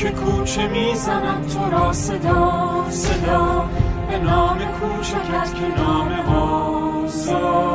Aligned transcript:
که 0.00 0.10
کوچه 0.10 0.68
می‌زنم 0.68 1.42
تو 1.42 1.70
را 1.70 1.92
صدا 1.92 2.86
صدا 2.90 3.68
به 4.10 4.18
نام 4.18 4.58
کوچکت 4.58 5.54
که 5.54 5.82
نام 5.82 6.12
آزادیست 7.06 7.66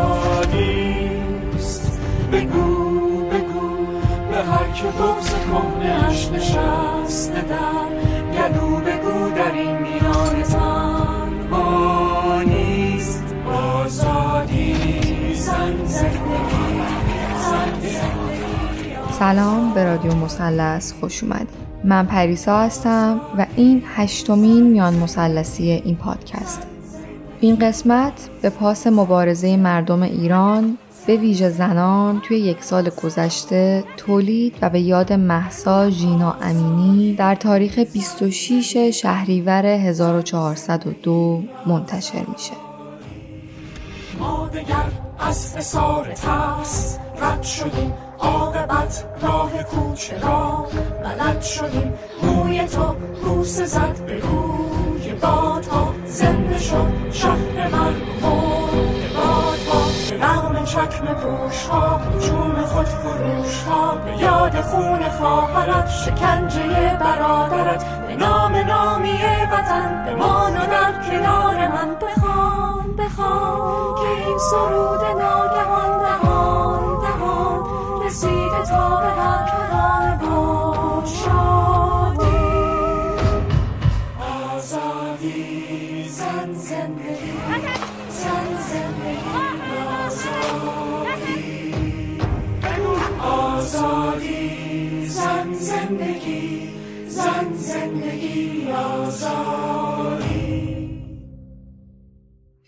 بگو 2.31 3.19
بگو 3.25 3.85
به 4.31 4.37
هر 4.37 4.71
که 4.73 4.83
بغز 4.83 5.29
کهنه 5.29 6.05
اش 6.07 6.29
نشسته 6.31 7.41
در 7.41 7.89
گلو 8.33 8.75
بگو 8.75 9.29
در 9.35 9.51
این 9.51 9.77
میان 9.77 10.43
تنها 10.43 12.41
نیست 12.41 13.23
آزادی 13.53 14.75
زن 15.35 15.85
زندگی 15.85 16.25
سلام 19.19 19.73
به 19.73 19.83
رادیو 19.83 20.15
مثلث 20.15 20.93
خوش 20.93 21.23
اومدید. 21.23 21.64
من 21.85 22.05
پریسا 22.05 22.59
هستم 22.59 23.21
و 23.37 23.45
این 23.55 23.83
هشتمین 23.95 24.63
میان 24.63 24.93
مثلثی 24.95 25.71
این 25.71 25.95
پادکست 25.95 26.67
این 27.39 27.55
قسمت 27.55 28.29
به 28.41 28.49
پاس 28.49 28.87
مبارزه 28.87 29.57
مردم 29.57 30.01
ایران 30.01 30.77
به 31.07 31.15
ویژه 31.15 31.49
زنان 31.49 32.21
توی 32.21 32.37
یک 32.37 32.63
سال 32.63 32.89
گذشته 32.89 33.83
تولید 33.97 34.55
و 34.61 34.69
به 34.69 34.79
یاد 34.79 35.13
محسا 35.13 35.89
ژینا 35.89 36.35
امینی 36.41 37.15
در 37.15 37.35
تاریخ 37.35 37.79
26 37.79 38.77
شهریور 38.77 39.65
1402 39.65 41.43
منتشر 41.65 42.25
میشه. 42.33 42.53
ما 44.19 44.49
دگر 44.53 44.85
از 45.19 45.55
رد 47.21 47.43
شدیم 47.43 47.93
عاقبت 48.19 49.05
راه 49.21 49.63
کوچه 49.63 50.19
را 50.19 50.67
بلد 51.03 51.41
شدیم 51.41 51.93
موی 52.23 52.67
تو 52.67 52.95
بوس 53.23 53.61
زد 53.61 54.05
به 54.05 54.19
روی 54.19 55.13
بادها 55.13 55.93
زنده 56.05 56.59
شد 56.59 57.11
شهر 57.11 57.67
من 57.71 57.93
بادها 58.21 59.85
به 60.09 60.17
نغم 60.17 60.65
چکم 60.65 61.05
پوش 61.13 61.65
ها 61.65 62.01
جون 62.19 62.65
خود 62.65 62.85
فروش 62.85 63.63
ها 63.63 63.95
به 63.95 64.17
یاد 64.17 64.61
خون 64.61 65.09
خواهرت 65.09 65.89
شکنجه 65.89 66.97
برادرت 66.99 68.07
به 68.07 68.15
نام 68.15 68.55
نامی 68.55 69.19
وطن 69.51 70.05
بمان 70.05 70.57
و 70.57 70.65
در 70.65 70.93
کنار 71.09 71.67
من 71.67 71.95
بخوان 71.95 72.95
بخوان 72.95 73.95
که 73.95 74.27
این 74.27 74.37
سرود 74.37 75.04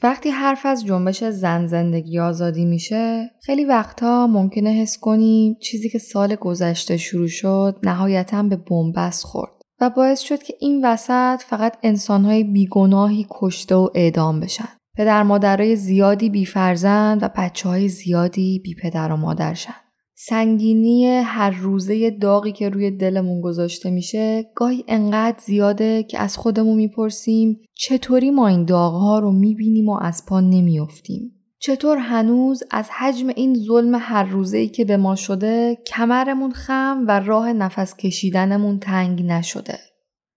وقتی 0.04 0.30
حرف 0.30 0.66
از 0.66 0.86
جنبش 0.86 1.24
زن 1.24 1.68
زندگی 1.68 2.20
آزادی 2.20 2.66
میشه 2.66 3.32
خیلی 3.42 3.66
وقتا 3.66 4.28
ممکنه 4.28 4.70
حس 4.70 4.98
کنیم 4.98 5.58
چیزی 5.62 5.90
که 5.90 6.00
سال 6.00 6.36
گذشته 6.36 6.98
شروع 6.98 7.28
شد 7.28 7.80
نهایتا 7.84 8.44
به 8.44 8.56
بنبست 8.56 9.24
خورد 9.24 9.52
و 9.82 9.90
باعث 9.90 10.20
شد 10.20 10.44
که 10.44 10.54
این 10.60 10.86
وسط 10.86 11.42
فقط 11.42 11.78
انسانهای 11.84 12.44
بیگناهی 12.44 13.28
کشته 13.30 13.76
و 13.76 13.90
اعدام 13.96 14.40
بشن 14.40 14.70
پدر 14.98 15.24
مادرای 15.24 15.76
زیادی 15.76 16.30
بیفرزند 16.30 17.24
و 17.24 17.30
بچه 17.38 17.70
های 17.70 17.90
زیادی 17.90 18.60
بی 18.64 18.76
پدر 18.76 19.12
و 19.12 19.16
مادر 19.18 19.54
شن. 19.54 19.87
سنگینی 20.20 21.06
هر 21.06 21.50
روزه 21.50 22.12
داغی 22.12 22.52
که 22.52 22.70
روی 22.70 22.92
دلمون 22.92 23.42
گذاشته 23.42 23.90
میشه 23.90 24.46
گاهی 24.56 24.84
انقدر 24.88 25.38
زیاده 25.46 26.04
که 26.04 26.20
از 26.20 26.38
خودمون 26.38 26.76
می‌پرسیم 26.76 27.60
چطوری 27.74 28.32
ما 28.32 28.48
این 28.48 28.66
داغها 28.66 29.20
رو 29.20 29.32
می‌بینیم 29.32 29.90
و 29.90 30.00
از 30.02 30.26
پا 30.28 30.40
نمیافتیم. 30.40 31.32
چطور 31.60 31.98
هنوز 31.98 32.64
از 32.72 32.90
حجم 32.90 33.28
این 33.36 33.56
ظلم 33.56 33.96
هر 34.02 34.24
روزه‌ای 34.24 34.68
که 34.68 34.86
به 34.86 34.98
ما 34.98 35.16
شده 35.16 35.78
کمرمون 35.88 36.52
خم 36.52 37.06
و 37.08 37.20
راه 37.20 37.54
نفس 37.54 37.96
کشیدنمون 37.96 38.80
تنگ 38.80 39.24
نشده؟ 39.24 39.80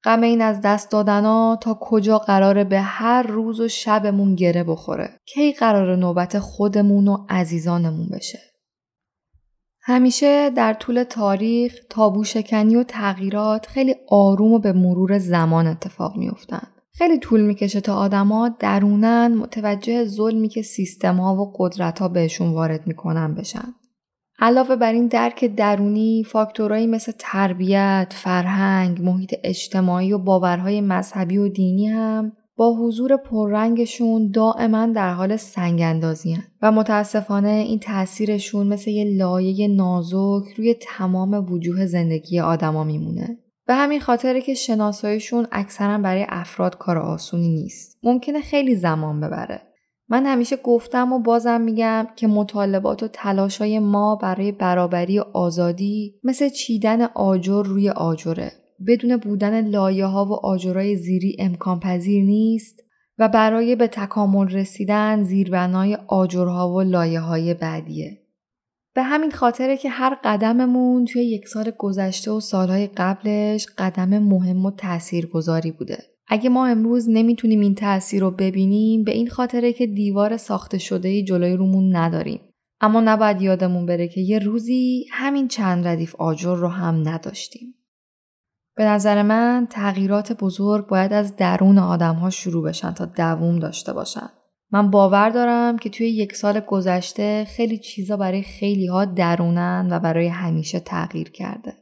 غم 0.05 0.21
این 0.21 0.43
از 0.43 0.61
دست 0.65 0.91
دادنا 0.91 1.59
تا 1.63 1.79
کجا 1.81 2.19
قراره 2.19 2.65
به 2.65 2.81
هر 2.81 3.23
روز 3.23 3.61
و 3.61 3.69
شبمون 3.69 4.35
گره 4.35 4.65
بخوره؟ 4.65 5.11
کی 5.35 5.53
قرار 5.53 5.97
نوبت 5.97 6.39
خودمون 6.39 7.09
و 7.09 7.27
عزیزانمون 7.29 8.09
بشه؟ 8.13 8.50
همیشه 9.91 10.51
در 10.51 10.75
طول 10.75 11.03
تاریخ 11.03 11.75
تابو 11.91 12.25
شکنی 12.25 12.77
و 12.77 12.83
تغییرات 12.83 13.67
خیلی 13.67 13.95
آروم 14.09 14.53
و 14.53 14.59
به 14.59 14.73
مرور 14.73 15.19
زمان 15.19 15.67
اتفاق 15.67 16.17
میافتند. 16.17 16.73
خیلی 16.93 17.19
طول 17.19 17.41
می‌کشه 17.41 17.81
تا 17.81 17.97
آدما 17.97 18.49
درونن 18.49 19.35
متوجه 19.35 20.05
ظلمی 20.05 20.49
که 20.49 20.63
سیستما 20.63 21.37
و 21.37 21.53
قدرت 21.57 21.99
ها 21.99 22.09
بهشون 22.09 22.53
وارد 22.53 22.87
می‌کنن 22.87 23.35
بشن. 23.35 23.75
علاوه 24.39 24.77
بر 24.77 24.93
این 24.93 25.07
درک 25.07 25.45
درونی 25.45 26.25
فاکتورهایی 26.25 26.87
مثل 26.87 27.13
تربیت، 27.19 28.13
فرهنگ، 28.17 29.03
محیط 29.03 29.35
اجتماعی 29.45 30.13
و 30.13 30.19
باورهای 30.19 30.81
مذهبی 30.81 31.39
و 31.39 31.49
دینی 31.49 31.89
هم 31.89 32.33
با 32.61 32.75
حضور 32.75 33.17
پررنگشون 33.17 34.31
دائما 34.31 34.87
در 34.87 35.13
حال 35.13 35.37
سنگ 35.37 35.81
اندازی 35.83 36.33
هن. 36.33 36.43
و 36.63 36.73
متاسفانه 36.73 37.49
این 37.49 37.79
تاثیرشون 37.79 38.67
مثل 38.67 38.91
یه 38.91 39.17
لایه 39.17 39.69
نازک 39.69 40.45
روی 40.57 40.75
تمام 40.75 41.53
وجوه 41.53 41.87
زندگی 41.87 42.41
آدما 42.41 42.85
میمونه. 42.85 43.39
به 43.67 43.75
همین 43.75 44.01
خاطره 44.01 44.41
که 44.41 44.55
شناساییشون 44.55 45.47
اکثرا 45.53 45.99
برای 45.99 46.27
افراد 46.29 46.79
کار 46.79 46.99
آسونی 46.99 47.49
نیست. 47.49 47.99
ممکنه 48.03 48.41
خیلی 48.41 48.77
زمان 48.77 49.21
ببره. 49.21 49.63
من 50.09 50.27
همیشه 50.27 50.57
گفتم 50.57 51.13
و 51.13 51.19
بازم 51.19 51.61
میگم 51.61 52.07
که 52.17 52.27
مطالبات 52.27 53.03
و 53.03 53.09
تلاشای 53.09 53.79
ما 53.79 54.17
برای 54.17 54.53
برابری 54.53 55.19
و 55.19 55.25
آزادی 55.33 56.15
مثل 56.25 56.49
چیدن 56.49 57.03
آجر 57.03 57.63
روی 57.63 57.91
آجره. 57.91 58.53
بدون 58.87 59.17
بودن 59.17 59.69
لایه 59.69 60.07
ها 60.07 60.25
و 60.25 60.47
آجرای 60.47 60.97
زیری 60.97 61.37
امکان 61.39 61.81
پذیر 61.81 62.25
نیست 62.25 62.81
و 63.19 63.29
برای 63.29 63.77
به 63.77 63.87
تکامل 63.87 64.49
رسیدن 64.49 65.23
زیربنای 65.23 65.99
آجرها 66.07 66.75
و 66.75 66.81
لایه 66.81 67.21
های 67.21 67.55
بعدیه. 67.55 68.21
به 68.95 69.03
همین 69.03 69.31
خاطره 69.31 69.77
که 69.77 69.89
هر 69.89 70.19
قدممون 70.25 71.05
توی 71.05 71.25
یک 71.25 71.49
سال 71.49 71.73
گذشته 71.79 72.31
و 72.31 72.41
سالهای 72.41 72.87
قبلش 72.87 73.67
قدم 73.79 74.19
مهم 74.19 74.67
و 74.67 74.71
تاثیرگذاری 74.71 75.71
بوده. 75.71 75.99
اگه 76.29 76.49
ما 76.49 76.67
امروز 76.67 77.09
نمی‌تونیم 77.09 77.61
این 77.61 77.75
تاثیر 77.75 78.21
رو 78.21 78.31
ببینیم 78.31 79.05
به 79.05 79.13
این 79.13 79.29
خاطره 79.29 79.73
که 79.73 79.87
دیوار 79.87 80.37
ساخته 80.37 80.79
شده 80.79 81.23
جلوی 81.23 81.57
رومون 81.57 81.97
نداریم. 81.97 82.41
اما 82.81 83.01
نباید 83.01 83.43
یادمون 83.43 83.87
بره 83.87 84.09
که 84.09 84.21
یه 84.21 84.39
روزی 84.39 85.07
همین 85.11 85.49
چند 85.49 85.87
ردیف 85.87 86.17
آجر 86.17 86.57
رو 86.57 86.69
هم 86.69 87.09
نداشتیم. 87.09 87.75
به 88.81 88.87
نظر 88.87 89.23
من 89.23 89.67
تغییرات 89.71 90.33
بزرگ 90.33 90.87
باید 90.87 91.13
از 91.13 91.37
درون 91.37 91.79
آدم 91.79 92.15
ها 92.15 92.31
شروع 92.31 92.65
بشن 92.65 92.91
تا 92.91 93.05
دووم 93.05 93.59
داشته 93.59 93.93
باشن. 93.93 94.29
من 94.73 94.91
باور 94.91 95.31
دارم 95.31 95.79
که 95.79 95.91
توی 95.91 96.09
یک 96.09 96.37
سال 96.37 96.61
گذشته 96.61 97.47
خیلی 97.49 97.79
چیزا 97.79 98.17
برای 98.17 98.43
خیلی 98.43 98.87
ها 98.87 99.05
درونن 99.05 99.89
و 99.91 99.99
برای 99.99 100.29
همیشه 100.29 100.81
تغییر 100.81 101.31
کرده. 101.31 101.77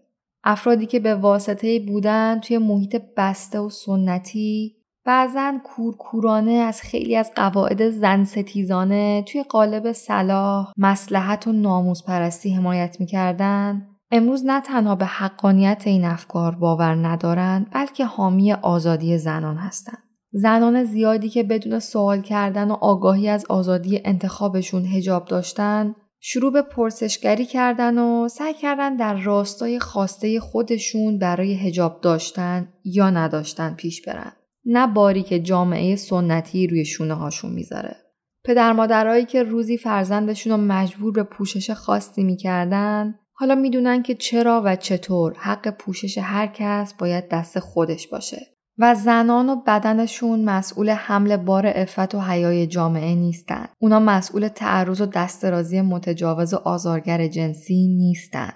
افرادی 0.44 0.86
که 0.86 1.00
به 1.00 1.14
واسطه 1.14 1.80
بودن 1.80 2.40
توی 2.40 2.58
محیط 2.58 3.02
بسته 3.16 3.58
و 3.58 3.70
سنتی 3.70 4.76
بعضا 5.04 5.52
کورکورانه 5.64 6.52
از 6.52 6.82
خیلی 6.82 7.16
از 7.16 7.32
قواعد 7.36 7.90
زن 7.90 8.24
ستیزانه 8.24 9.24
توی 9.28 9.42
قالب 9.42 9.92
صلاح، 9.92 10.72
مسلحت 10.76 11.46
و 11.46 11.52
ناموز 11.52 12.04
پرستی 12.04 12.50
حمایت 12.50 13.00
می‌کردن 13.00 13.86
امروز 14.10 14.46
نه 14.46 14.60
تنها 14.60 14.94
به 14.94 15.06
حقانیت 15.06 15.82
این 15.86 16.04
افکار 16.04 16.54
باور 16.54 16.94
ندارند 16.94 17.66
بلکه 17.72 18.04
حامی 18.04 18.52
آزادی 18.52 19.18
زنان 19.18 19.56
هستند. 19.56 20.02
زنان 20.32 20.84
زیادی 20.84 21.28
که 21.28 21.42
بدون 21.42 21.78
سوال 21.78 22.22
کردن 22.22 22.70
و 22.70 22.74
آگاهی 22.74 23.28
از 23.28 23.46
آزادی 23.48 24.00
انتخابشون 24.04 24.84
هجاب 24.84 25.24
داشتن 25.24 25.94
شروع 26.20 26.52
به 26.52 26.62
پرسشگری 26.62 27.44
کردن 27.44 27.98
و 27.98 28.28
سعی 28.28 28.54
کردن 28.54 28.96
در 28.96 29.14
راستای 29.14 29.78
خواسته 29.78 30.40
خودشون 30.40 31.18
برای 31.18 31.54
هجاب 31.54 32.00
داشتن 32.00 32.68
یا 32.84 33.10
نداشتن 33.10 33.74
پیش 33.74 34.02
برن. 34.02 34.32
نه 34.64 34.86
باری 34.86 35.22
که 35.22 35.40
جامعه 35.40 35.96
سنتی 35.96 36.66
روی 36.66 36.84
شونه 36.84 37.14
هاشون 37.14 37.52
می‌ذاره. 37.52 37.96
پدر 38.44 38.72
مادرایی 38.72 39.24
که 39.24 39.42
روزی 39.42 39.78
فرزندشون 39.78 40.52
رو 40.52 40.58
مجبور 40.58 41.12
به 41.12 41.22
پوشش 41.22 41.70
خاصی 41.70 42.24
می‌کردن 42.24 43.14
حالا 43.40 43.54
می‌دونن 43.54 44.02
که 44.02 44.14
چرا 44.14 44.62
و 44.64 44.76
چطور 44.76 45.34
حق 45.38 45.70
پوشش 45.70 46.18
هر 46.18 46.46
کس 46.46 46.94
باید 46.94 47.28
دست 47.28 47.58
خودش 47.58 48.08
باشه 48.08 48.46
و 48.78 48.94
زنان 48.94 49.48
و 49.48 49.56
بدنشون 49.66 50.44
مسئول 50.44 50.90
حمل 50.90 51.36
بار 51.36 51.66
افت 51.66 52.14
و 52.14 52.20
حیای 52.20 52.66
جامعه 52.66 53.14
نیستن. 53.14 53.66
اونا 53.78 54.00
مسئول 54.00 54.48
تعرض 54.48 55.00
و 55.00 55.06
دسترازی 55.06 55.80
متجاوز 55.80 56.54
و 56.54 56.56
آزارگر 56.56 57.26
جنسی 57.26 57.88
نیستن. 57.88 58.52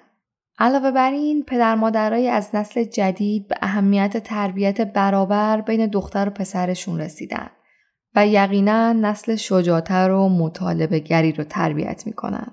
علاوه 0.58 0.90
بر 0.90 1.10
این 1.10 1.44
پدر 1.44 1.74
مادرای 1.74 2.28
از 2.28 2.54
نسل 2.54 2.84
جدید 2.84 3.48
به 3.48 3.56
اهمیت 3.62 4.16
تربیت 4.16 4.80
برابر 4.80 5.60
بین 5.60 5.86
دختر 5.86 6.28
و 6.28 6.30
پسرشون 6.30 7.00
رسیدن 7.00 7.50
و 8.14 8.26
یقینا 8.26 8.92
نسل 8.92 9.36
شجاعتر 9.36 10.10
و 10.10 10.28
مطالبه 10.28 10.98
گری 10.98 11.32
رو 11.32 11.44
تربیت 11.44 12.06
می‌کنن. 12.06 12.46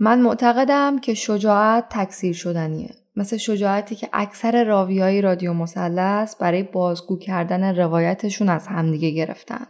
من 0.00 0.20
معتقدم 0.20 0.98
که 0.98 1.14
شجاعت 1.14 1.86
تکثیر 1.90 2.32
شدنیه. 2.32 2.90
مثل 3.16 3.36
شجاعتی 3.36 3.94
که 3.94 4.08
اکثر 4.12 4.64
راویهای 4.64 5.20
رادیو 5.20 5.52
مسلس 5.52 6.36
برای 6.36 6.62
بازگو 6.62 7.18
کردن 7.18 7.76
روایتشون 7.76 8.48
از 8.48 8.66
همدیگه 8.66 9.10
گرفتن. 9.10 9.66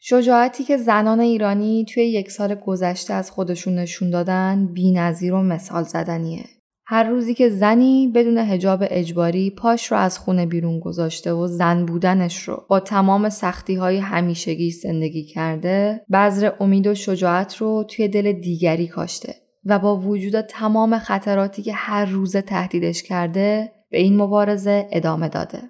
شجاعتی 0.00 0.64
که 0.64 0.76
زنان 0.76 1.20
ایرانی 1.20 1.84
توی 1.84 2.04
یک 2.04 2.30
سال 2.30 2.54
گذشته 2.54 3.14
از 3.14 3.30
خودشون 3.30 3.74
نشون 3.74 4.10
دادن 4.10 4.66
بی 4.74 4.92
نظیر 4.92 5.34
و 5.34 5.42
مثال 5.42 5.82
زدنیه. 5.82 6.44
هر 6.86 7.04
روزی 7.04 7.34
که 7.34 7.48
زنی 7.48 8.12
بدون 8.14 8.38
هجاب 8.38 8.84
اجباری 8.90 9.50
پاش 9.50 9.92
رو 9.92 9.98
از 9.98 10.18
خونه 10.18 10.46
بیرون 10.46 10.80
گذاشته 10.80 11.32
و 11.32 11.46
زن 11.46 11.86
بودنش 11.86 12.42
رو 12.42 12.64
با 12.68 12.80
تمام 12.80 13.28
سختی 13.28 13.74
های 13.74 13.98
همیشگی 13.98 14.70
زندگی 14.70 15.24
کرده 15.24 16.00
بذر 16.12 16.50
امید 16.60 16.86
و 16.86 16.94
شجاعت 16.94 17.56
رو 17.56 17.84
توی 17.88 18.08
دل 18.08 18.32
دیگری 18.32 18.86
کاشته 18.86 19.41
و 19.64 19.78
با 19.78 19.96
وجود 19.96 20.40
تمام 20.40 20.98
خطراتی 20.98 21.62
که 21.62 21.72
هر 21.72 22.04
روزه 22.04 22.42
تهدیدش 22.42 23.02
کرده 23.02 23.72
به 23.90 23.98
این 23.98 24.16
مبارزه 24.16 24.88
ادامه 24.92 25.28
داده. 25.28 25.62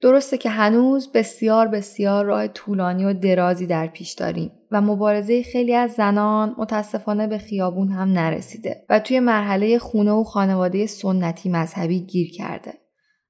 درسته 0.00 0.38
که 0.38 0.50
هنوز 0.50 1.12
بسیار 1.12 1.68
بسیار 1.68 2.24
راه 2.24 2.48
طولانی 2.48 3.04
و 3.04 3.12
درازی 3.12 3.66
در 3.66 3.86
پیش 3.86 4.12
داریم 4.12 4.50
و 4.70 4.80
مبارزه 4.80 5.42
خیلی 5.42 5.74
از 5.74 5.92
زنان 5.92 6.54
متاسفانه 6.58 7.26
به 7.26 7.38
خیابون 7.38 7.88
هم 7.88 8.08
نرسیده 8.08 8.84
و 8.88 8.98
توی 9.00 9.20
مرحله 9.20 9.78
خونه 9.78 10.12
و 10.12 10.24
خانواده 10.24 10.86
سنتی 10.86 11.48
مذهبی 11.48 12.00
گیر 12.00 12.30
کرده. 12.32 12.85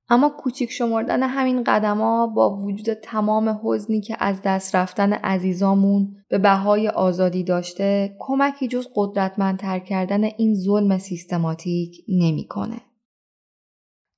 اما 0.09 0.29
کوچیک 0.29 0.71
شمردن 0.71 1.23
همین 1.23 1.65
قدما 1.65 2.27
با 2.27 2.57
وجود 2.57 2.95
تمام 2.95 3.61
حزنی 3.65 4.01
که 4.01 4.17
از 4.19 4.43
دست 4.45 4.75
رفتن 4.77 5.13
عزیزامون 5.13 6.17
به 6.29 6.39
بهای 6.39 6.89
آزادی 6.89 7.45
داشته 7.45 8.17
کمکی 8.19 8.69
جز 8.69 8.89
قدرتمندتر 8.95 9.79
کردن 9.79 10.25
این 10.25 10.55
ظلم 10.55 10.99
سیستماتیک 10.99 12.05
نمی‌کنه. 12.09 12.81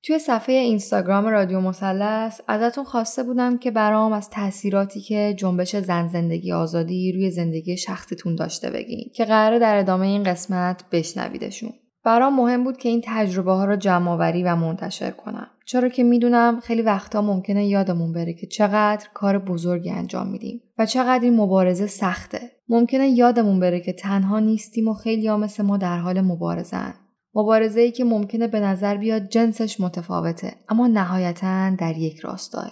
توی 0.03 0.19
صفحه 0.19 0.55
اینستاگرام 0.55 1.25
رادیو 1.25 1.61
مثلث 1.61 2.41
ازتون 2.47 2.83
خواسته 2.83 3.23
بودم 3.23 3.57
که 3.57 3.71
برام 3.71 4.13
از 4.13 4.29
تاثیراتی 4.29 5.01
که 5.01 5.35
جنبش 5.37 5.75
زن 5.75 6.07
زندگی 6.07 6.51
آزادی 6.51 7.11
روی 7.11 7.31
زندگی 7.31 7.77
شخصیتون 7.77 8.35
داشته 8.35 8.69
بگین 8.69 9.11
که 9.15 9.25
قراره 9.25 9.59
در 9.59 9.77
ادامه 9.77 10.07
این 10.07 10.23
قسمت 10.23 10.83
بشنویدشون. 10.91 11.73
برام 12.03 12.35
مهم 12.35 12.63
بود 12.63 12.77
که 12.77 12.89
این 12.89 13.01
تجربه 13.05 13.51
ها 13.51 13.65
رو 13.65 13.75
جمع 13.75 14.11
و 14.45 14.55
منتشر 14.55 15.11
کنم. 15.11 15.47
چرا 15.65 15.89
که 15.89 16.03
می‌دونم 16.03 16.59
خیلی 16.59 16.81
وقتا 16.81 17.21
ممکنه 17.21 17.67
یادمون 17.67 18.13
بره 18.13 18.33
که 18.33 18.47
چقدر 18.47 19.07
کار 19.13 19.39
بزرگی 19.39 19.89
انجام 19.89 20.27
میدیم 20.27 20.61
و 20.77 20.85
چقدر 20.85 21.23
این 21.23 21.35
مبارزه 21.35 21.87
سخته. 21.87 22.41
ممکنه 22.69 23.09
یادمون 23.09 23.59
بره 23.59 23.79
که 23.79 23.93
تنها 23.93 24.39
نیستیم 24.39 24.87
و 24.87 24.93
خیلی 24.93 25.29
مثل 25.29 25.63
ما 25.63 25.77
در 25.77 25.97
حال 25.97 26.21
مبارزن. 26.21 26.93
مبارزه 27.35 27.81
ای 27.81 27.91
که 27.91 28.03
ممکنه 28.03 28.47
به 28.47 28.59
نظر 28.59 28.97
بیاد 28.97 29.29
جنسش 29.29 29.79
متفاوته 29.79 30.53
اما 30.69 30.87
نهایتا 30.87 31.69
در 31.69 31.97
یک 31.97 32.19
راستاه. 32.19 32.71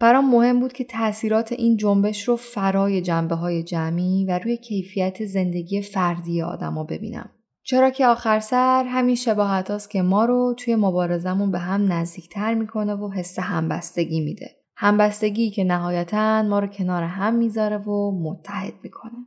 برام 0.00 0.30
مهم 0.30 0.60
بود 0.60 0.72
که 0.72 0.84
تاثیرات 0.84 1.52
این 1.52 1.76
جنبش 1.76 2.28
رو 2.28 2.36
فرای 2.36 3.02
جنبه 3.02 3.34
های 3.34 3.62
جمعی 3.62 4.24
و 4.24 4.38
روی 4.38 4.56
کیفیت 4.56 5.24
زندگی 5.24 5.82
فردی 5.82 6.42
آدما 6.42 6.84
ببینم. 6.84 7.30
چرا 7.70 7.90
که 7.90 8.06
آخر 8.06 8.40
سر 8.40 8.84
همین 8.84 9.14
شباهت 9.14 9.88
که 9.88 10.02
ما 10.02 10.24
رو 10.24 10.54
توی 10.58 10.76
مبارزمون 10.76 11.50
به 11.50 11.58
هم 11.58 11.92
نزدیکتر 11.92 12.54
می‌کنه 12.54 12.94
و 12.94 13.10
حس 13.10 13.38
همبستگی 13.38 14.20
میده. 14.20 14.50
همبستگی 14.76 15.50
که 15.50 15.64
نهایتا 15.64 16.42
ما 16.42 16.58
رو 16.58 16.66
کنار 16.66 17.02
هم 17.02 17.34
می‌ذاره 17.34 17.78
و 17.78 18.20
متحد 18.22 18.72
می‌کنه. 18.82 19.26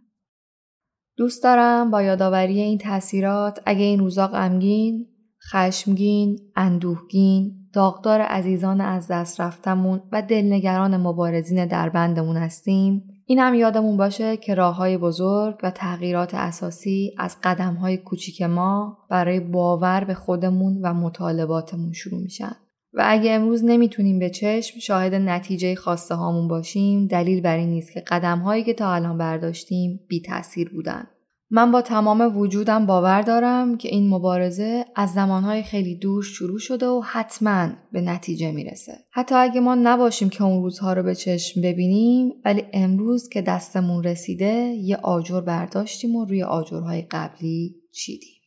دوست 1.18 1.44
دارم 1.44 1.92
با 1.92 2.02
یادآوری 2.02 2.60
این 2.60 2.78
تاثیرات 2.78 3.60
اگه 3.66 3.84
این 3.84 4.00
روزا 4.00 4.28
غمگین، 4.28 5.08
خشمگین، 5.52 6.40
اندوهگین، 6.56 7.70
داغدار 7.74 8.22
عزیزان 8.22 8.82
از 8.82 9.08
دست 9.08 9.42
رفتمون 9.42 10.02
و 10.12 10.22
دلنگران 10.22 10.98
مبارزین 10.98 11.66
در 11.66 11.90
بندمون 11.90 12.38
هستیم 12.38 13.11
این 13.32 13.40
هم 13.40 13.54
یادمون 13.54 13.98
باشه 13.98 14.38
که 14.38 14.56
راه 14.56 14.76
های 14.76 14.98
بزرگ 14.98 15.56
و 15.64 15.72
تغییرات 15.72 16.34
اساسی 16.34 17.16
از 17.18 17.38
قدم 17.44 17.74
های 17.74 17.98
کوچیک 17.98 18.42
ما 18.42 18.98
برای 19.10 19.40
باور 19.40 20.04
به 20.04 20.14
خودمون 20.14 20.80
و 20.82 20.94
مطالباتمون 20.94 21.92
شروع 21.92 22.22
میشن. 22.22 22.56
و 22.94 23.04
اگه 23.06 23.32
امروز 23.32 23.64
نمی‌تونیم 23.64 24.20
به 24.20 24.30
چشم 24.30 24.80
شاهد 24.80 25.16
نتیجه 25.16 25.76
خواسته 25.76 26.16
هامون 26.16 26.48
باشیم 26.48 27.08
دلیل 27.08 27.42
بر 27.42 27.58
این 27.58 27.70
نیست 27.70 27.92
که 27.92 28.00
قدم 28.00 28.40
هایی 28.40 28.64
که 28.64 28.74
تا 28.74 28.94
الان 28.94 29.18
برداشتیم 29.18 30.00
بی 30.08 30.22
تاثیر 30.22 30.70
بودن. 30.70 31.08
من 31.54 31.72
با 31.72 31.82
تمام 31.82 32.38
وجودم 32.38 32.86
باور 32.86 33.22
دارم 33.22 33.78
که 33.78 33.90
این 33.90 34.10
مبارزه 34.10 34.86
از 34.96 35.14
زمانهای 35.14 35.64
خیلی 35.64 35.96
دور 35.96 36.24
شروع 36.24 36.60
شده 36.60 36.88
و 36.88 37.02
حتما 37.06 37.70
به 37.92 38.02
نتیجه 38.02 38.52
می‌رسه. 38.52 38.94
حتی 39.12 39.36
اگه 39.36 39.60
ما 39.60 39.76
نباشیم 39.76 40.30
که 40.30 40.44
اون 40.44 40.64
روزها 40.64 40.94
رو 40.94 41.04
به 41.04 41.16
چشم 41.16 41.62
ببینیم 41.62 42.34
ولی 42.46 42.64
امروز 42.74 43.30
که 43.30 43.42
دستمون 43.42 44.04
رسیده 44.04 44.54
یه 44.82 44.98
آجر 44.98 45.42
برداشتیم 45.42 46.16
و 46.16 46.26
روی 46.26 46.44
آجرهای 46.44 47.02
قبلی 47.02 47.76
چیدیم. 47.92 48.41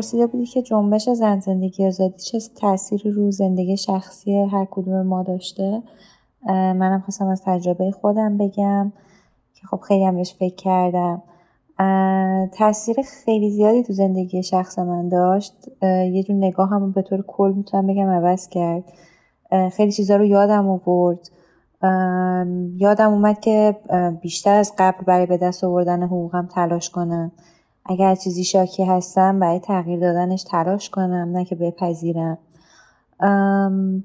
پرسیده 0.00 0.26
بودی 0.26 0.46
که 0.46 0.62
جنبش 0.62 1.08
زن 1.08 1.40
زندگی 1.40 1.86
آزادی 1.86 2.18
چه 2.18 2.38
تأثیری 2.56 3.10
رو 3.10 3.30
زندگی 3.30 3.76
شخصی 3.76 4.36
هر 4.36 4.66
کدوم 4.70 5.02
ما 5.02 5.22
داشته؟ 5.22 5.82
منم 6.46 7.00
خواستم 7.00 7.26
از 7.26 7.42
تجربه 7.44 7.90
خودم 7.90 8.38
بگم 8.38 8.92
که 9.54 9.66
خب 9.66 9.76
خیلی 9.76 10.04
هم 10.04 10.16
بهش 10.16 10.34
فکر 10.34 10.54
کردم. 10.54 11.22
تاثیر 12.52 12.96
خیلی 13.24 13.50
زیادی 13.50 13.82
تو 13.82 13.92
زندگی 13.92 14.42
شخص 14.42 14.78
من 14.78 15.08
داشت. 15.08 15.54
یه 15.82 16.22
جون 16.22 16.36
نگاه 16.36 16.68
هم 16.68 16.92
به 16.92 17.02
طور 17.02 17.24
کل 17.26 17.52
می‌تونم 17.56 17.86
بگم 17.86 18.08
عوض 18.08 18.48
کرد. 18.48 18.84
خیلی 19.72 19.92
چیزا 19.92 20.16
رو 20.16 20.24
یادم 20.24 20.68
آورد. 20.68 21.30
یادم 22.76 23.12
اومد 23.12 23.40
که 23.40 23.76
بیشتر 24.20 24.54
از 24.54 24.72
قبل 24.78 25.04
برای 25.04 25.26
به 25.26 25.36
دست 25.36 25.64
آوردن 25.64 26.02
حقوقم 26.02 26.46
تلاش 26.46 26.90
کنم. 26.90 27.32
اگر 27.90 28.14
چیزی 28.14 28.44
شاکی 28.44 28.84
هستم 28.84 29.40
برای 29.40 29.58
تغییر 29.58 30.00
دادنش 30.00 30.42
تلاش 30.42 30.90
کنم 30.90 31.30
نه 31.32 31.44
که 31.44 31.54
بپذیرم. 31.54 32.38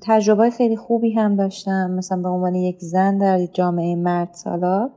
تجربه 0.01 0.50
خیلی 0.50 0.77
خوبی 0.77 1.13
هم 1.13 1.36
داشتم. 1.36 1.92
مثلا 1.92 2.22
به 2.22 2.30
عنوان 2.30 2.56
یک 2.56 2.77
زن 2.80 3.18
در 3.18 3.46
جامعه 3.46 3.96
مرد 3.96 4.30
سالار 4.32 4.89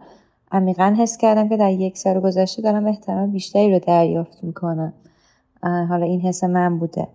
عمیقا 0.53 0.95
حس 0.99 1.17
کردم 1.17 1.49
که 1.49 1.57
در 1.57 1.71
یک 1.71 1.99
سال 1.99 2.21
گذشته 2.21 2.63
دارم 2.63 2.87
احترام 2.87 3.31
بیشتری 3.31 3.73
رو 3.73 3.79
دریافت 3.79 4.45
می‌کنم. 4.45 4.93
حالا 5.63 6.07
این 6.07 6.21
حس 6.21 6.45
من 6.45 6.79
بوده. 6.79 7.07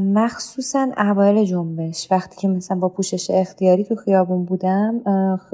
مخصوصا 0.00 0.88
اوایل 0.96 1.44
جنبش. 1.44 2.08
وقتی 2.10 2.36
که 2.36 2.48
مثلا 2.48 2.78
با 2.78 2.88
پوشش 2.88 3.30
اختیاری 3.30 3.84
تو 3.84 3.94
خیابون 3.96 4.44
بودم 4.44 5.00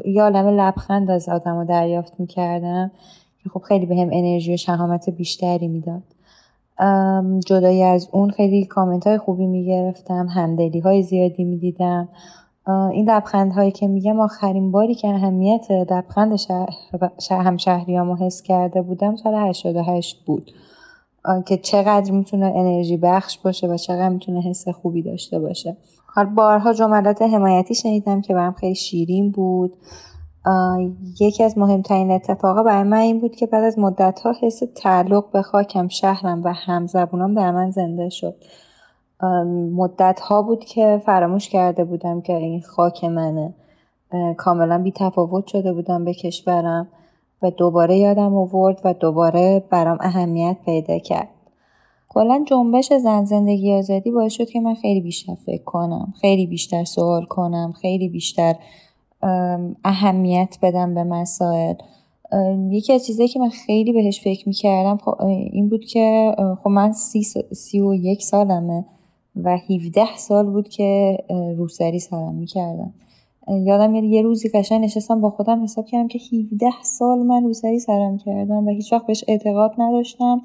یا 0.04 0.24
عالم 0.24 0.60
لبخند 0.60 1.10
از 1.10 1.28
آدم 1.28 1.58
رو 1.58 1.64
دریافت 1.64 2.20
می‌کردم. 2.20 2.90
که 3.46 3.50
خب 3.50 3.62
خیلی 3.62 3.86
به 3.86 4.00
انرژی 4.00 4.54
و 4.54 4.56
شهامت 4.56 5.10
بیشتری 5.10 5.68
می‌داد. 5.68 6.02
جدایی 7.46 7.82
از 7.82 8.08
اون 8.12 8.30
خیلی 8.30 8.64
کامنت 8.64 9.06
های 9.06 9.18
خوبی 9.18 9.46
می‌گرفتم 9.46 10.26
همدلی 10.34 10.80
های 10.80 11.02
زیادی 11.02 11.44
می‌دیدم. 11.44 12.08
این 12.92 13.10
لبخند 13.10 13.52
هایی 13.52 13.70
که 13.70 13.86
میگم 13.86 14.20
آخرین 14.20 14.72
باری 14.72 14.94
که 14.94 15.08
اهمیت 15.08 15.70
لبخند 15.70 16.36
شهر, 16.36 16.68
شهر 17.20 17.42
همشهریامو 17.42 18.16
حس 18.16 18.42
کرده 18.42 18.82
بودم 18.82 19.16
سال 19.16 19.34
88 19.34 20.24
بود. 20.24 20.50
که 21.46 21.56
چقدر 21.56 22.12
می‌تونه 22.12 22.46
انرژی 22.46 22.96
بخش 22.96 23.38
باشه 23.38 23.66
و 23.66 23.76
چقدر 23.76 24.08
می‌تونه 24.08 24.40
حس 24.40 24.68
خوبی 24.68 25.02
داشته 25.02 25.38
باشه. 25.38 25.76
حال 26.06 26.26
بارها 26.26 26.72
جملات 26.72 27.22
حمایتی 27.22 27.74
شنیدم 27.74 28.20
که 28.20 28.34
برام 28.34 28.52
خیلی 28.52 28.74
شیرین 28.74 29.30
بود. 29.30 29.76
یکی 31.20 31.44
از 31.44 31.58
مهمترین 31.58 32.10
اتفاقا 32.10 32.62
برای 32.62 32.82
من 32.82 32.96
این 32.96 33.20
بود 33.20 33.36
که 33.36 33.46
بعد 33.46 33.64
از 33.64 33.78
مدت 33.78 34.20
ها 34.20 34.34
حس 34.40 34.62
تعلق 34.74 35.30
به 35.30 35.42
خاکم 35.42 35.88
شهرم 35.88 36.44
و 36.44 36.52
همزبونام 36.52 37.34
در 37.34 37.50
من 37.50 37.70
زنده 37.70 38.08
شد. 38.08 38.34
مدت 39.72 40.20
ها 40.20 40.42
بود 40.42 40.64
که 40.64 41.02
فراموش 41.06 41.48
کرده 41.48 41.84
بودم 41.84 42.20
که 42.20 42.36
این 42.36 42.62
خاک 42.62 43.04
منه. 43.04 43.54
کاملا 44.36 44.82
بی 44.82 44.92
تفاوت 44.92 45.46
شده 45.46 45.72
بودم 45.72 46.04
به 46.04 46.14
کشورم 46.14 46.88
و 47.42 47.50
دوباره 47.50 47.96
یادم 47.96 48.36
آورد 48.36 48.80
و 48.84 48.94
دوباره 48.94 49.64
برام 49.70 49.98
اهمیت 50.00 50.56
پیدا 50.64 50.98
کرد. 50.98 51.28
کلا 52.08 52.44
جنبش 52.48 52.92
زن 52.92 53.24
زندگی 53.24 53.74
آزادی 53.74 54.10
باعث 54.10 54.32
شد 54.32 54.48
که 54.48 54.60
من 54.60 54.74
خیلی 54.74 55.00
بیشتر 55.00 55.34
فکر 55.46 55.64
کنم 55.64 56.14
خیلی 56.20 56.46
بیشتر 56.46 56.84
سوال 56.84 57.24
کنم 57.24 57.72
خیلی 57.80 58.08
بیشتر 58.08 58.54
اهمیت 59.84 60.58
بدم 60.62 60.94
به 60.94 61.04
مسائل. 61.04 61.74
یکی 62.70 62.92
از 62.92 63.06
چیزایی 63.06 63.28
که 63.28 63.40
من 63.40 63.48
خیلی 63.48 63.92
بهش 63.92 64.20
فکر 64.20 64.48
می‌کردم 64.48 64.96
خب 64.96 65.22
این 65.52 65.68
بود 65.68 65.84
که 65.84 66.34
خب 66.64 66.68
من 66.68 66.92
سی, 66.92 67.22
سی 67.52 67.80
و 67.80 67.94
یک 67.94 68.22
سالمه 68.22 68.84
و 69.36 69.58
17 69.70 70.16
سال 70.16 70.50
بود 70.50 70.68
که 70.68 71.18
روسری 71.56 71.98
سرم 71.98 72.34
می‌کردم 72.34 72.94
یادم 73.48 73.90
میاد 73.90 74.04
یه 74.04 74.22
روزی 74.22 74.48
قشنگ 74.48 74.84
نشستم 74.84 75.20
با 75.20 75.30
خودم 75.30 75.62
حساب 75.62 75.86
کردم 75.86 76.08
که 76.08 76.18
17 76.18 76.70
سال 76.82 77.18
من 77.18 77.44
روسری 77.44 77.78
سرم 77.78 78.18
کردم 78.18 78.66
و 78.66 78.70
هیچ 78.70 78.92
وقت 78.92 79.06
بهش 79.06 79.24
اعتقاد 79.28 79.74
نداشتم 79.78 80.42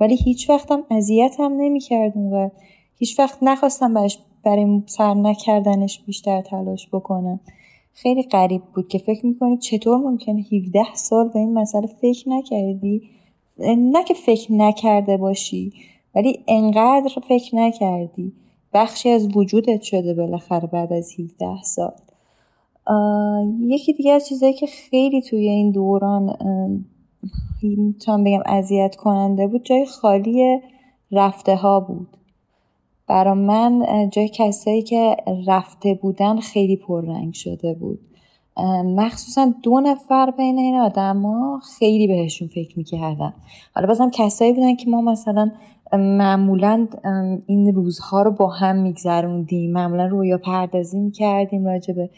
ولی 0.00 0.16
هیچ 0.16 0.50
وقتم 0.50 0.82
اذیتم 0.90 1.52
نمی‌کرد 1.56 2.12
اونقدر 2.16 2.50
هیچ 2.98 3.18
وقت 3.18 3.38
نخواستم 3.42 3.94
برش 3.94 4.18
برای 4.44 4.82
سر 4.86 5.14
نکردنش 5.14 6.02
بیشتر 6.06 6.40
تلاش 6.40 6.88
بکنم. 6.92 7.40
خیلی 7.94 8.22
غریب 8.22 8.62
بود 8.74 8.88
که 8.88 8.98
فکر 8.98 9.26
می‌کنی 9.26 9.56
چطور 9.56 9.96
ممکنه 9.96 10.44
17 10.52 10.94
سال 10.94 11.28
به 11.28 11.38
این 11.38 11.54
مسئله 11.54 11.86
فکر 11.86 12.28
نکردی؟ 12.28 13.02
نه 13.78 14.04
که 14.04 14.14
فکر 14.14 14.52
نکرده 14.52 15.16
باشی 15.16 15.72
ولی 16.14 16.44
انقدر 16.48 17.08
فکر 17.28 17.56
نکردی. 17.56 18.32
بخشی 18.72 19.10
از 19.10 19.36
وجودت 19.36 19.82
شده 19.82 20.14
بالاخره 20.14 20.66
بعد 20.66 20.92
از 20.92 21.20
17 21.20 21.62
سال. 21.62 21.92
یکی 23.60 23.92
دیگه 23.92 24.12
از 24.12 24.28
چیزایی 24.28 24.52
که 24.52 24.66
خیلی 24.66 25.22
توی 25.22 25.48
این 25.48 25.70
دوران 25.70 26.36
می‌تونم 27.62 28.24
بگم 28.24 28.42
اذیت 28.46 28.96
کننده 28.96 29.46
بود 29.46 29.64
جای 29.64 29.86
خالی 29.86 30.60
رفته 31.12 31.56
ها 31.56 31.80
بود. 31.80 32.08
برا 33.06 33.34
من 33.34 33.86
جای 34.12 34.28
کسایی 34.28 34.82
که 34.82 35.16
رفته 35.46 35.94
بودن 35.94 36.36
خیلی 36.36 36.76
پررنگ 36.76 37.34
شده 37.34 37.74
بود. 37.74 38.00
مخصوصا 38.84 39.52
دو 39.62 39.80
نفر 39.80 40.30
بین 40.30 40.58
این 40.58 40.74
آدما 40.74 41.60
خیلی 41.78 42.06
بهشون 42.06 42.48
فکر 42.48 42.78
می‌کردم. 42.78 43.34
حالا 43.74 43.86
بازم 43.86 44.10
کسایی 44.10 44.52
بودن 44.52 44.76
که 44.76 44.90
ما 44.90 45.00
مثلا 45.00 45.50
معمولا 45.92 46.88
این 47.46 47.74
روزها 47.74 48.22
رو 48.22 48.30
با 48.30 48.48
هم 48.48 48.76
میگذروندیم. 48.76 49.72
معمولا 49.72 50.06
رویا 50.06 50.38
پردازی 50.38 50.98
می‌کردیم 50.98 51.66
راجع 51.66 51.94
به 51.94 52.10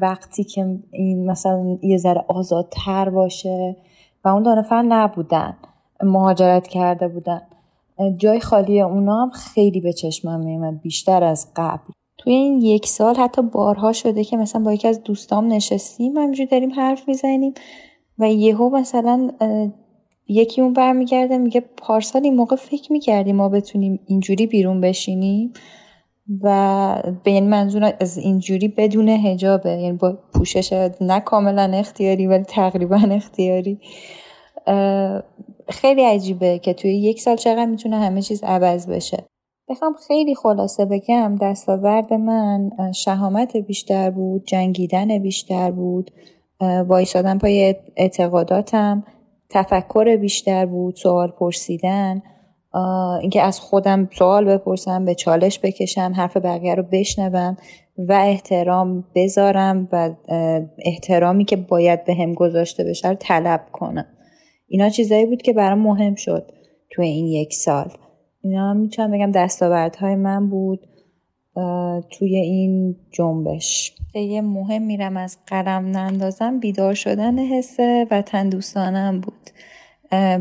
وقتی 0.00 0.44
که 0.44 0.78
این 0.90 1.30
مثلا 1.30 1.78
یه 1.82 1.96
ذره 1.96 2.24
آزادتر 2.28 3.10
باشه. 3.10 3.76
و 4.24 4.28
اون 4.28 4.42
دو 4.42 4.54
نفر 4.54 4.82
نبودن. 4.82 5.56
مهاجرت 6.02 6.68
کرده 6.68 7.08
بودن. 7.08 7.42
جای 8.10 8.40
خالی 8.40 8.80
اونا 8.80 9.22
هم 9.22 9.30
خیلی 9.30 9.80
به 9.80 9.92
چشمم 9.92 10.40
میومد 10.40 10.80
بیشتر 10.80 11.24
از 11.24 11.52
قبل. 11.56 11.92
توی 12.18 12.32
این 12.32 12.60
یک 12.60 12.86
سال 12.86 13.16
حتی 13.16 13.42
بارها 13.42 13.92
شده 13.92 14.24
که 14.24 14.36
مثلا 14.36 14.62
با 14.62 14.72
یکی 14.72 14.88
از 14.88 15.02
دوستام 15.02 15.52
نشستیم 15.52 16.16
همینجوری 16.16 16.48
داریم 16.48 16.72
حرف 16.72 17.08
می‌زنیم 17.08 17.54
و 18.18 18.32
یهو 18.32 18.68
مثلا 18.68 19.30
یکی 20.28 20.60
اون 20.60 20.72
برمیگرده 20.72 21.38
میگه 21.38 21.60
پارسال 21.60 22.24
این 22.24 22.36
موقع 22.36 22.56
فکر 22.56 22.92
می‌کردیم 22.92 23.36
ما 23.36 23.48
بتونیم 23.48 24.00
اینجوری 24.06 24.46
بیرون 24.46 24.80
بشینیم؟ 24.80 25.52
و 26.42 27.02
به 27.24 27.30
این 27.30 27.48
منظور 27.48 27.94
از 28.00 28.18
اینجوری 28.18 28.68
بدون 28.68 29.08
هجابه 29.08 29.70
یعنی 29.70 29.96
با 29.96 30.18
پوشش 30.34 30.90
نه 31.00 31.20
کاملا 31.20 31.62
اختیاری 31.62 32.26
ولی 32.26 32.44
تقریبا 32.44 32.96
اختیاری. 33.10 33.80
خیلی 35.68 36.02
عجیبه 36.02 36.58
که 36.58 36.74
توی 36.74 36.94
یک 36.94 37.20
سال 37.20 37.36
چقدر 37.36 37.66
می‌تونه 37.66 37.96
همه 37.96 38.22
چیز 38.22 38.44
عوض 38.44 38.86
بشه. 38.86 39.24
بخوام 39.68 39.94
خیلی 40.08 40.34
خلاصه 40.34 40.84
بگم 40.84 41.36
دستاورد 41.40 42.12
من 42.12 42.70
شهامت 42.94 43.56
بیشتر 43.56 44.10
بود 44.10 44.44
جنگیدن 44.46 45.18
بیشتر 45.18 45.70
بود 45.70 46.10
وایسادن 46.88 47.38
پای 47.38 47.74
اعتقاداتم 47.96 49.04
تفکر 49.50 50.16
بیشتر 50.16 50.66
بود 50.66 50.96
سوال 50.96 51.30
پرسیدن 51.30 52.22
اینکه 53.20 53.42
از 53.42 53.60
خودم 53.60 54.08
سوال 54.12 54.44
بپرسم 54.44 55.04
به 55.04 55.14
چالش 55.14 55.60
بکشم 55.62 56.12
حرف 56.16 56.36
بقیه 56.36 56.74
رو 56.74 56.82
بشنوم 56.92 57.56
و 57.98 58.12
احترام 58.12 59.04
بذارم 59.14 59.88
و 59.92 60.10
احترامی 60.78 61.44
که 61.44 61.56
باید 61.56 62.04
به 62.04 62.14
هم 62.14 62.34
گذاشته 62.34 62.84
بشه 62.84 63.08
رو 63.08 63.14
طلب 63.14 63.60
کنم. 63.72 64.06
اینا 64.72 64.88
چیزایی 64.88 65.26
بود 65.26 65.42
که 65.42 65.52
برام 65.52 65.78
مهم 65.78 66.14
شد 66.14 66.52
توی 66.90 67.06
این 67.06 67.26
یک 67.26 67.54
سال. 67.54 67.90
اینا 68.44 68.74
می‌تونم 68.74 69.10
بگم 69.10 69.32
دستاوردهای 69.32 70.14
من 70.14 70.50
بود 70.50 70.80
توی 72.10 72.36
این 72.36 72.96
جنبش. 73.10 73.94
یه 74.14 74.40
مهم 74.40 74.82
میرم 74.82 75.16
از 75.16 75.38
قلم 75.46 75.86
نندازم 75.86 76.60
بیدار 76.60 76.94
شدن 76.94 77.38
حس 77.38 77.76
وطن 78.10 78.48
دوستانم 78.48 79.20
بود. 79.20 79.50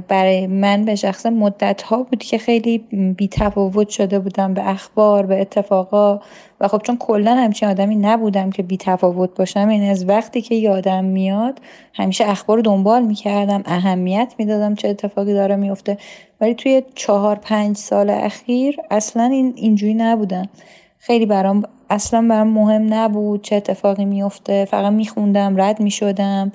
برای 0.08 0.48
من 0.48 0.86
به 0.86 0.96
شخص 0.96 1.26
مدت 1.26 1.82
ها 1.82 2.04
بود 2.04 2.24
که 2.24 2.38
خیلی 2.38 2.78
بی 3.18 3.28
تفاوت 3.28 3.90
شده 3.90 4.20
بودم 4.20 4.54
به 4.54 4.70
اخبار 4.70 5.26
به 5.26 5.42
اتفاقا. 5.42 6.20
و 6.60 6.68
خب 6.68 6.82
چون 6.82 6.98
کلا 6.98 7.36
همچین 7.36 7.70
آدمی 7.70 7.96
نبودم 7.96 8.50
که 8.50 8.64
بی 8.64 8.78
تفاوت 8.78 9.38
باشم 9.38 9.60
این 9.60 9.70
یعنی 9.70 9.90
از 9.90 10.10
وقتی 10.10 10.42
که 10.42 10.56
یادم 10.56 11.06
میاد 11.06 11.60
همیشه 11.94 12.30
اخبار 12.30 12.58
رو 12.58 12.64
دنبال 12.64 13.04
می‌کردم 13.04 13.62
اهمیت 13.66 14.34
می‌دادم 14.38 14.76
چه 14.76 14.88
اتفاقی 14.88 15.34
داره 15.34 15.56
میفته 15.56 15.98
ولی 16.42 16.54
توی 16.54 16.84
چهار 16.96 17.36
پنج 17.36 17.78
سال 17.78 18.10
اخیر 18.10 18.78
اصلا 18.92 19.24
این 19.24 19.54
اینجوری 19.56 19.94
نبودم. 19.94 20.50
خیلی 20.98 21.26
برام 21.26 21.64
اصلا 21.90 22.28
برام 22.30 22.48
مهم 22.48 22.94
نبود 22.94 23.42
چه 23.42 23.56
اتفاقی 23.56 24.06
میفته 24.06 24.66
فقط 24.66 24.94
میخوندم 24.94 25.62
رد 25.62 25.80
می‌شدم 25.80 26.52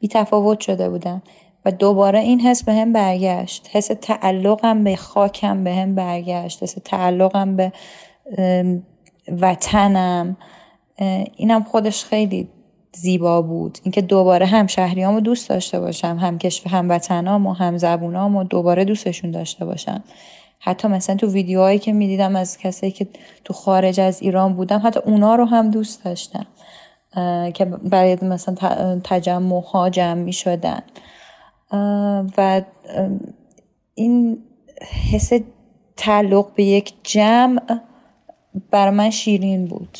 بی 0.00 0.08
تفاوت 0.08 0.60
شده 0.60 0.88
بودم. 0.88 1.22
و 1.64 1.70
دوباره 1.70 2.18
این 2.18 2.40
حس 2.40 2.64
به 2.64 2.72
هم 2.72 2.92
برگشت. 2.92 3.68
حس 3.72 3.90
تعلقم 4.00 4.84
به 4.84 4.96
خاکم 4.96 5.64
به 5.64 5.74
هم 5.74 5.94
برگشت. 5.94 6.62
حس 6.62 6.76
تعلقم 6.84 7.56
به 7.56 7.72
وطنم. 9.40 10.36
اینم 11.36 11.62
خودش 11.62 12.04
خیلی 12.04 12.48
زیبا 12.92 13.42
بود. 13.42 13.78
اینکه 13.82 14.00
دوباره 14.00 14.46
هم 14.46 14.66
شهریامو 14.66 15.20
دوست 15.20 15.48
داشته 15.48 15.80
باشم 15.80 16.18
هم 16.20 16.38
کشف 16.38 16.66
هم 16.66 16.88
وطنام 16.90 17.46
و 17.46 17.52
هم 17.52 17.78
زبونام 17.78 18.36
و 18.36 18.44
دوباره 18.44 18.84
دوستشون 18.84 19.30
داشته 19.30 19.64
باشم. 19.64 20.04
حتی 20.58 20.88
مثلا 20.88 21.16
تو 21.16 21.26
ویدیوهایی 21.26 21.78
که 21.78 21.92
می‌دیدم 21.92 22.36
از 22.36 22.58
کسایی 22.58 22.92
که 22.92 23.06
تو 23.44 23.52
خارج 23.54 24.00
از 24.00 24.22
ایران 24.22 24.54
بودم 24.54 24.82
حتی 24.84 25.00
اونا 25.00 25.34
رو 25.34 25.44
هم 25.44 25.70
دوست 25.70 26.04
داشتم. 26.04 26.46
که 27.54 27.64
برای 27.64 28.18
مثلا 28.22 28.54
تجمع 29.04 29.62
ها 29.62 29.90
جمع 29.90 30.14
می 30.14 30.32
شدن 30.32 30.82
و 31.72 32.62
این 33.94 34.42
حس 35.12 35.30
تعلق 35.96 36.54
به 36.54 36.64
یک 36.64 36.94
جمع 37.02 37.80
بر 38.70 38.90
من 38.90 39.10
شیرین 39.10 39.66
بود. 39.66 39.98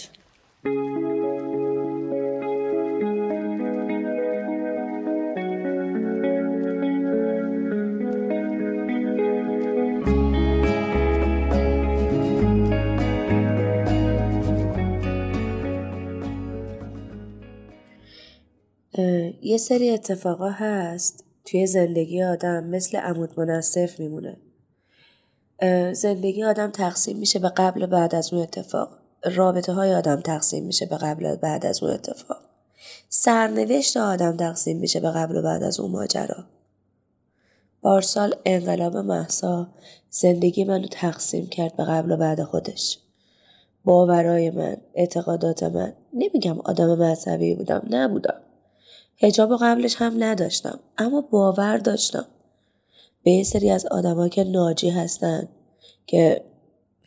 یه 19.42 19.56
سری 19.56 19.90
اتفاقا 19.90 20.50
هست 20.50 21.29
توی 21.50 21.66
زندگی 21.66 22.22
آدم 22.22 22.64
مثل 22.64 22.98
عمود 22.98 23.40
منصف 23.40 24.00
میمونه. 24.00 24.36
زندگی 25.92 26.44
آدم 26.44 26.70
تقسیم 26.70 27.18
میشه 27.18 27.38
به 27.38 27.48
قبل 27.48 27.82
و 27.82 27.86
بعد 27.86 28.14
از 28.14 28.32
اون 28.32 28.42
اتفاق. 28.42 28.98
رابطه 29.24 29.72
های 29.72 29.94
آدم 29.94 30.20
تقسیم 30.20 30.64
میشه 30.64 30.86
به 30.86 30.96
قبل 30.96 31.32
و 31.32 31.36
بعد 31.36 31.66
از 31.66 31.82
اون 31.82 31.92
اتفاق. 31.92 32.40
سرنوشت 33.08 33.96
آدم 33.96 34.36
تقسیم 34.36 34.78
میشه 34.78 35.00
به 35.00 35.10
قبل 35.10 35.36
و 35.36 35.42
بعد 35.42 35.62
از 35.62 35.80
اون 35.80 35.90
ماجرا. 35.90 36.44
بارسال 37.82 38.34
انقلاب 38.44 38.96
محسا 38.96 39.68
زندگی 40.10 40.64
منو 40.64 40.86
تقسیم 40.86 41.46
کرد 41.46 41.76
به 41.76 41.84
قبل 41.84 42.12
و 42.12 42.16
بعد 42.16 42.42
خودش. 42.42 42.98
باورای 43.84 44.50
من 44.50 44.76
اعتقادات 44.94 45.62
من. 45.62 45.92
نمیگم 46.12 46.60
آدم 46.60 46.98
مذهبی 46.98 47.54
بودم 47.54 47.86
نبودم. 47.90 48.40
هجاب 49.20 49.56
قبلش 49.60 49.96
هم 49.98 50.24
نداشتم 50.24 50.80
اما 50.98 51.20
باور 51.20 51.78
داشتم. 51.78 52.26
به 53.22 53.30
یه 53.30 53.42
سری 53.42 53.70
از 53.70 53.86
آدما 53.86 54.28
که 54.28 54.44
ناجی 54.44 54.90
هستن 54.90 55.48
که 56.06 56.44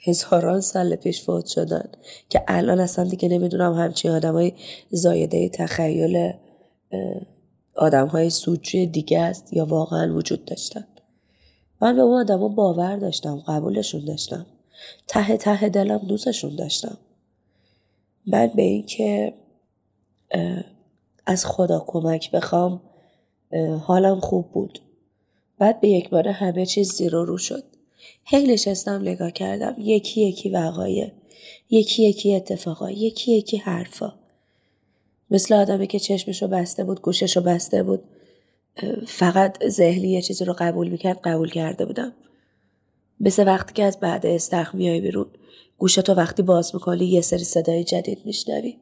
هزاران 0.07 0.61
سال 0.61 0.95
پیش 0.95 1.21
فوت 1.21 1.45
شدن 1.45 1.89
که 2.29 2.43
الان 2.47 2.79
اصلا 2.79 3.05
دیگه 3.05 3.29
نمی‌دونم 3.29 3.73
همچین 3.73 4.11
آدمای 4.11 4.53
زایده 4.89 5.49
تخیل 5.49 6.33
آدم 7.75 8.07
های 8.07 8.29
سوچی 8.29 8.85
دیگه 8.85 9.19
است 9.19 9.53
یا 9.53 9.65
واقعا 9.65 10.15
وجود 10.15 10.45
داشتن. 10.45 10.87
من 11.81 11.95
به 11.95 12.01
اون 12.01 12.19
آدما 12.19 12.47
باور 12.47 12.95
داشتم 12.95 13.43
قبولشون 13.47 14.05
داشتم. 14.05 14.45
ته 15.07 15.37
ته 15.37 15.69
دلم 15.69 15.97
دوستشون 15.97 16.55
داشتم. 16.55 16.97
من 18.27 18.47
به 18.55 18.61
این 18.61 18.85
که 18.85 19.33
از 21.25 21.45
خدا 21.45 21.83
کمک 21.87 22.31
بخوام 22.31 22.81
حالم 23.81 24.19
خوب 24.19 24.51
بود. 24.51 24.79
بعد 25.59 25.81
به 25.81 25.89
یک 25.89 26.09
بار 26.09 26.27
همه 26.27 26.65
چیز 26.65 26.93
زیر 26.93 27.11
رو 27.11 27.37
شد. 27.37 27.63
هی 28.25 28.47
نشستم 28.47 29.01
نگاه 29.01 29.31
کردم 29.31 29.75
یکی 29.77 30.21
یکی 30.21 30.49
وقایع 30.49 31.11
یکی 31.69 32.03
یکی 32.03 32.35
اتفاقا 32.35 32.91
یکی 32.91 33.31
یکی 33.31 33.57
حرفا. 33.57 34.13
مثل 35.31 35.53
آدمی 35.53 35.87
که 35.87 35.99
چشمشو 35.99 36.47
بسته 36.47 36.83
بود 36.83 37.01
گوششو 37.01 37.41
بسته 37.41 37.83
بود. 37.83 38.03
فقط 39.07 39.67
ذهنی 39.67 40.07
یه 40.07 40.21
چیزی 40.21 40.45
رو 40.45 40.55
قبول 40.59 40.89
می‌کرد 40.89 41.19
قبول 41.23 41.49
کرده 41.49 41.85
بودم. 41.85 42.13
مثل 43.19 43.47
وقتی 43.47 43.73
که 43.73 43.83
از 43.83 43.99
بعد 43.99 44.25
استخ 44.25 44.75
میای 44.75 45.01
بیرون 45.01 45.27
گوشتو 45.77 46.13
وقتی 46.13 46.41
باز 46.41 46.75
می‌کنی 46.75 47.05
یه 47.05 47.21
سری 47.21 47.43
صدای 47.43 47.83
جدید 47.83 48.25
میشنوی. 48.25 48.77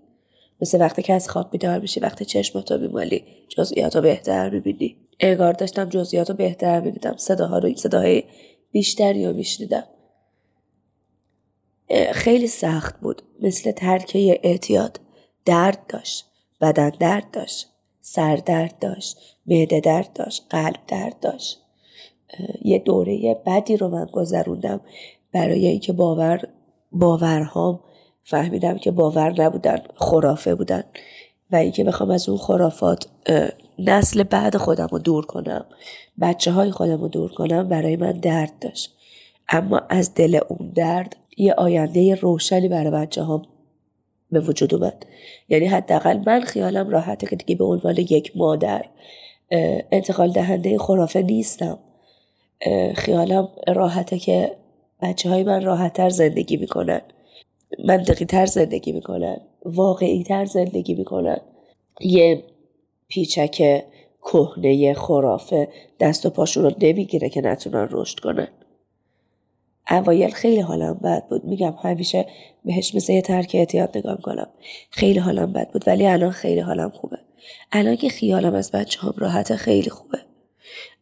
مثل 0.61 0.81
وقتی 0.81 1.01
که 1.01 1.13
از 1.13 1.29
خواب 1.29 1.51
بیدار 1.51 1.79
میشی 1.79 1.99
وقتی 1.99 2.25
چشمتو 2.25 2.77
میمالی 2.77 3.23
جزئیاتو 3.49 4.01
بهتر 4.01 4.49
می‌بینی. 4.49 4.97
انگار 5.19 5.53
داشتم 5.53 5.89
جزئیاتو 5.89 6.33
بهتر 6.33 6.79
می‌دیدم 6.79 7.17
صداها 7.17 7.57
رو 7.57 7.75
صداهای 7.75 8.23
بیشتری 8.71 9.25
رو 9.25 9.33
میشنیدم. 9.33 9.83
خیلی 12.11 12.47
سخت 12.47 12.99
بود. 12.99 13.21
مثل 13.41 13.71
ترکه 13.71 14.39
اعتیاد. 14.43 14.99
درد 15.45 15.87
داشت. 15.89 16.25
بدن 16.61 16.89
درد 16.89 17.31
داشت. 17.31 17.67
سر 18.01 18.35
درد 18.35 18.79
داشت. 18.79 19.17
معده 19.45 19.79
درد 19.79 20.13
داشت. 20.13 20.45
قلب 20.49 20.79
درد 20.87 21.19
داشت. 21.19 21.59
یه 22.61 22.79
دوره 22.79 23.41
بدی 23.45 23.77
رو 23.77 23.87
من 23.87 24.05
گذروندم. 24.05 24.81
برای 25.31 25.67
اینکه 25.67 25.93
باور 25.93 26.47
باورهام 26.91 27.79
فهمیدم 28.23 28.77
که 28.77 28.91
باور 28.91 29.41
نبودن 29.41 29.81
خرافه 29.95 30.55
بودن. 30.55 30.83
و 31.51 31.55
اینکه 31.55 31.83
بخوام 31.83 32.11
از 32.11 32.29
اون 32.29 32.37
خرافات 32.37 33.07
نسل 33.79 34.23
بعد 34.23 34.57
خودم 34.57 34.87
رو 34.91 34.99
دور 34.99 35.25
کنم 35.25 35.65
بچه 36.21 36.51
های 36.51 36.71
خودم 36.71 37.01
رو 37.01 37.07
دور 37.07 37.31
کنم 37.31 37.69
برای 37.69 37.95
من 37.95 38.11
درد 38.11 38.53
داشت. 38.61 38.93
اما 39.49 39.81
از 39.89 40.13
دل 40.13 40.39
اون 40.49 40.71
درد 40.75 41.15
یه 41.37 41.53
آینده 41.53 42.15
روشنی 42.15 42.67
برای 42.67 42.91
بچه 42.91 43.21
ها 43.21 43.41
به 44.31 44.39
وجود 44.39 44.73
اومد. 44.73 45.05
یعنی 45.49 45.65
حداقل 45.65 46.19
من 46.25 46.41
خیالم 46.41 46.89
راحته 46.89 47.27
که 47.27 47.35
دیگه 47.35 47.55
به 47.55 47.65
عنوان 47.65 47.95
یک 47.97 48.31
مادر 48.35 48.85
انتقال 49.91 50.31
دهنده 50.31 50.77
خرافه 50.77 51.21
نیستم. 51.21 51.79
خیالم 52.95 53.49
راحته 53.67 54.19
که 54.19 54.51
بچه 55.01 55.29
های 55.29 55.43
من 55.43 55.65
راحتتر 55.65 56.09
زندگی 56.09 56.57
می‌کنن. 56.57 57.01
منطقی 57.79 58.25
تر 58.25 58.45
زندگی 58.45 58.91
می‌کنن 58.91 59.37
واقعی 59.65 60.23
تر 60.23 60.45
زندگی 60.45 60.93
می‌کنن. 60.93 61.41
یه 62.01 62.43
پیچک 63.07 63.83
کهنه 64.21 64.93
خرافه 64.93 65.67
دست 65.99 66.25
و 66.25 66.29
پاشون 66.29 66.63
رو 66.63 66.71
نمی‌گیره 66.81 67.29
که 67.29 67.41
نتونن 67.41 67.87
رشد 67.91 68.19
کنن. 68.19 68.47
اوایل 69.91 70.29
خیلی 70.29 70.59
حالم 70.59 70.93
بد 70.93 71.27
بود. 71.27 71.45
میگم 71.45 71.73
همیشه 71.83 72.25
بهش 72.65 72.95
مثل 72.95 73.13
یه 73.13 73.21
ترک 73.21 73.51
اعتیاد 73.53 73.97
نگاه 73.97 74.21
کنم 74.21 74.47
خیلی 74.89 75.19
حالم 75.19 75.53
بد 75.53 75.71
بود 75.71 75.83
ولی 75.87 76.07
الان 76.07 76.31
خیلی 76.31 76.59
حالم 76.59 76.89
خوبه. 76.89 77.17
الان 77.71 77.95
که 77.95 78.09
خیالم 78.09 78.53
از 78.53 78.71
بچه 78.71 78.99
هم 78.99 79.13
راحت 79.17 79.55
خیلی 79.55 79.89
خوبه. 79.89 80.17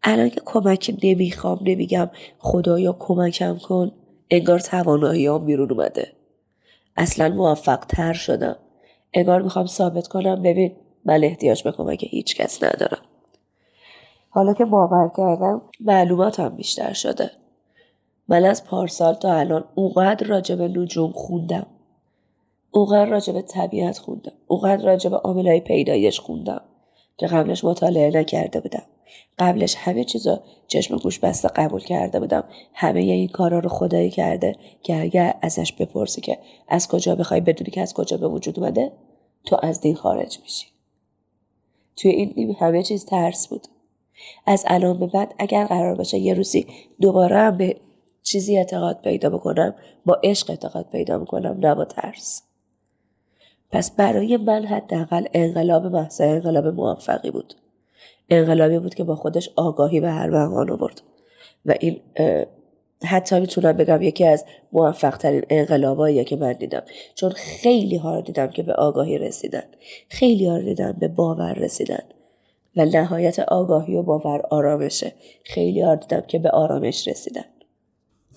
الان 0.03 0.29
که 0.29 0.41
کمک 0.45 0.95
نمی‌خوام 1.03 1.59
نمیگم 1.61 2.09
خدایا 2.39 2.95
کمکم 2.99 3.57
کن. 3.57 3.91
انگار 4.31 4.59
توانایی 4.59 5.39
بیرون 5.39 5.71
اومده. 5.71 6.18
اصلا 6.99 7.29
موفق 7.29 7.79
تر 7.79 8.13
شدم. 8.13 8.55
انگار 9.13 9.41
می‌خوام 9.41 9.65
ثابت 9.65 10.07
کنم 10.07 10.41
ببین 10.41 10.75
من 11.05 11.23
احتیاج 11.23 11.63
به 11.63 11.71
کمک 11.71 12.03
هیچ 12.03 12.35
کس 12.35 12.63
ندارم. 12.63 13.01
حالا 14.29 14.53
که 14.53 14.65
باور 14.65 15.11
کردم 15.17 15.61
معلوماتم 15.79 16.49
بیشتر 16.49 16.93
شده. 16.93 17.31
من 18.27 18.45
از 18.45 18.65
پارسال 18.65 19.13
تا 19.13 19.33
الان 19.33 19.63
اونقدر 19.75 20.27
راجع 20.27 20.55
به 20.55 20.67
نجوم 20.67 21.11
خوندم. 21.11 21.67
اونقدر 22.71 23.05
راجع 23.05 23.33
به 23.33 23.41
طبیعت 23.41 23.97
خوندم. 23.97 24.33
اونقدر 24.47 24.85
راجع 24.85 25.09
به 25.09 25.59
پیدایش 25.59 26.19
خوندم 26.19 26.61
که 27.17 27.27
قبلش 27.27 27.63
مطالعه 27.63 28.19
نکرده 28.19 28.59
بودم. 28.59 28.83
قبلش 29.39 29.75
همه 29.75 30.03
چیزا 30.03 30.43
چشم 30.67 30.97
گوش 30.97 31.19
بسته 31.19 31.47
قبول 31.47 31.81
کرده 31.81 32.19
بودم. 32.19 32.43
همه 32.73 32.99
این 32.99 33.27
کارا 33.27 33.59
رو 33.59 33.69
خدایی 33.69 34.09
کرده 34.09 34.55
که 34.83 35.01
اگر 35.01 35.35
ازش 35.41 35.73
بپرسی 35.73 36.21
که 36.21 36.37
از 36.67 36.87
کجا 36.87 37.15
بخوای 37.15 37.41
بدونی 37.41 37.71
که 37.71 37.81
از 37.81 37.93
کجا 37.93 38.17
به 38.17 38.27
وجود 38.27 38.59
اومده 38.59 38.91
تو 39.45 39.57
از 39.61 39.81
دین 39.81 39.95
خارج 39.95 40.39
میشی. 40.41 40.67
توی 41.95 42.11
این 42.11 42.29
دین 42.29 42.55
همه 42.59 42.83
چیز 42.83 43.05
ترس 43.05 43.47
بود. 43.47 43.67
از 44.45 44.63
الان 44.67 44.99
به 44.99 45.07
بعد 45.07 45.35
اگر 45.39 45.65
قرار 45.65 45.95
باشه 45.95 46.17
یه 46.17 46.33
روزی 46.33 46.67
دوباره 47.01 47.51
به 47.51 47.79
چیزی 48.23 48.57
اعتقاد 48.57 49.01
پیدا 49.01 49.29
بکنم 49.29 49.75
با 50.05 50.19
عشق 50.23 50.49
اعتقاد 50.49 50.89
پیدا 50.91 51.17
می‌کنم 51.17 51.57
نه 51.59 51.75
با 51.75 51.85
ترس. 51.85 52.43
پس 53.71 53.91
برای 53.91 54.37
من 54.37 54.65
حداقل 54.65 55.25
انقلاب 55.33 55.85
محض 55.85 56.21
انقلاب 56.21 56.67
موفقی 56.67 57.31
بود. 57.31 57.53
انقلابی 58.29 58.79
بود 58.79 58.95
که 58.95 59.03
با 59.03 59.15
خودش 59.15 59.49
آگاهی 59.55 59.99
به 59.99 60.11
هر 60.11 60.29
مقام 60.29 60.71
آورد. 60.71 61.01
و 61.65 61.75
این 61.79 61.99
حتی 63.03 63.39
می‌تونم 63.39 63.73
بگم 63.73 64.01
یکی 64.01 64.25
از 64.25 64.45
موفق 64.71 65.17
ترین 65.17 65.43
انقلاباییه 65.49 66.23
که 66.23 66.35
من 66.35 66.53
دیدم. 66.53 66.83
چون 67.15 67.29
خیلی 67.29 67.97
ها 67.97 68.15
رو 68.15 68.21
دیدم 68.21 68.47
که 68.47 68.63
به 68.63 68.73
آگاهی 68.73 69.17
رسیدن. 69.17 69.63
خیلی 70.09 70.45
ها 70.45 70.57
رو 70.57 70.63
دیدم 70.63 70.95
به 70.99 71.07
باور 71.07 71.53
رسیدن. 71.53 72.03
و 72.75 72.85
نهایت 72.85 73.39
آگاهی 73.39 73.95
و 73.95 74.03
باور 74.03 74.41
آرامشه. 74.49 75.13
خیلی 75.45 75.81
ها 75.81 75.95
دیدم 75.95 76.21
که 76.21 76.39
به 76.39 76.49
آرامش 76.49 77.07
رسیدن. 77.07 77.45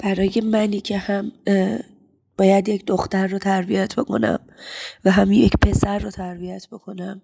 برای 0.04 0.42
منی 0.44 0.80
که 0.80 0.96
هم 0.96 1.32
باید 2.42 2.68
یک 2.68 2.86
دختر 2.86 3.26
رو 3.26 3.38
تربیت 3.38 3.94
بکنم 3.94 4.38
و 5.04 5.10
هم 5.10 5.32
یک 5.32 5.56
پسر 5.56 5.98
رو 5.98 6.10
تربیت 6.10 6.68
بکنم. 6.72 7.22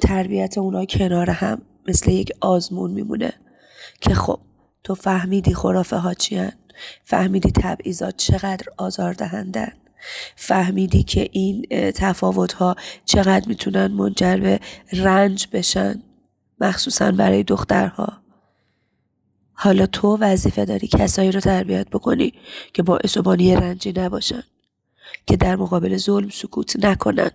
تربیت 0.00 0.58
اونا 0.58 0.84
کنار 0.84 1.30
هم 1.30 1.62
مثل 1.88 2.10
یک 2.10 2.32
آزمون 2.40 2.90
میمونه 2.90 3.32
که 4.00 4.14
خب 4.14 4.40
تو 4.84 4.94
فهمیدی 4.94 5.54
خرافه 5.54 5.96
ها 5.96 6.14
چیان 6.14 6.52
فهمیدی 7.04 7.50
تبعیضات 7.50 8.16
چقدر 8.16 8.66
آزار 8.76 9.12
دهندن 9.12 9.72
فهمیدی 10.36 11.02
که 11.02 11.28
این 11.32 11.66
تفاوت 11.94 12.52
ها 12.52 12.76
چقدر 13.04 13.48
می‌تونن 13.48 13.86
منجر 13.86 14.36
به 14.36 14.60
رنج 14.92 15.48
بشن؟ 15.52 16.02
مخصوصا 16.60 17.12
برای 17.12 17.42
دخترها. 17.42 18.22
حالا 19.62 19.86
تو 19.86 20.16
وظیفه 20.20 20.64
داری 20.64 20.88
کسایی 20.88 21.32
رو 21.32 21.40
تربیت 21.40 21.88
بکنی 21.88 22.32
که 22.72 22.82
باعث 22.82 23.16
و 23.16 23.22
بانی 23.22 23.56
رنجی 23.56 23.92
نباشن 23.96 24.42
که 25.26 25.36
در 25.36 25.56
مقابل 25.56 25.96
ظلم 25.96 26.28
سکوت 26.28 26.84
نکنن. 26.84 27.30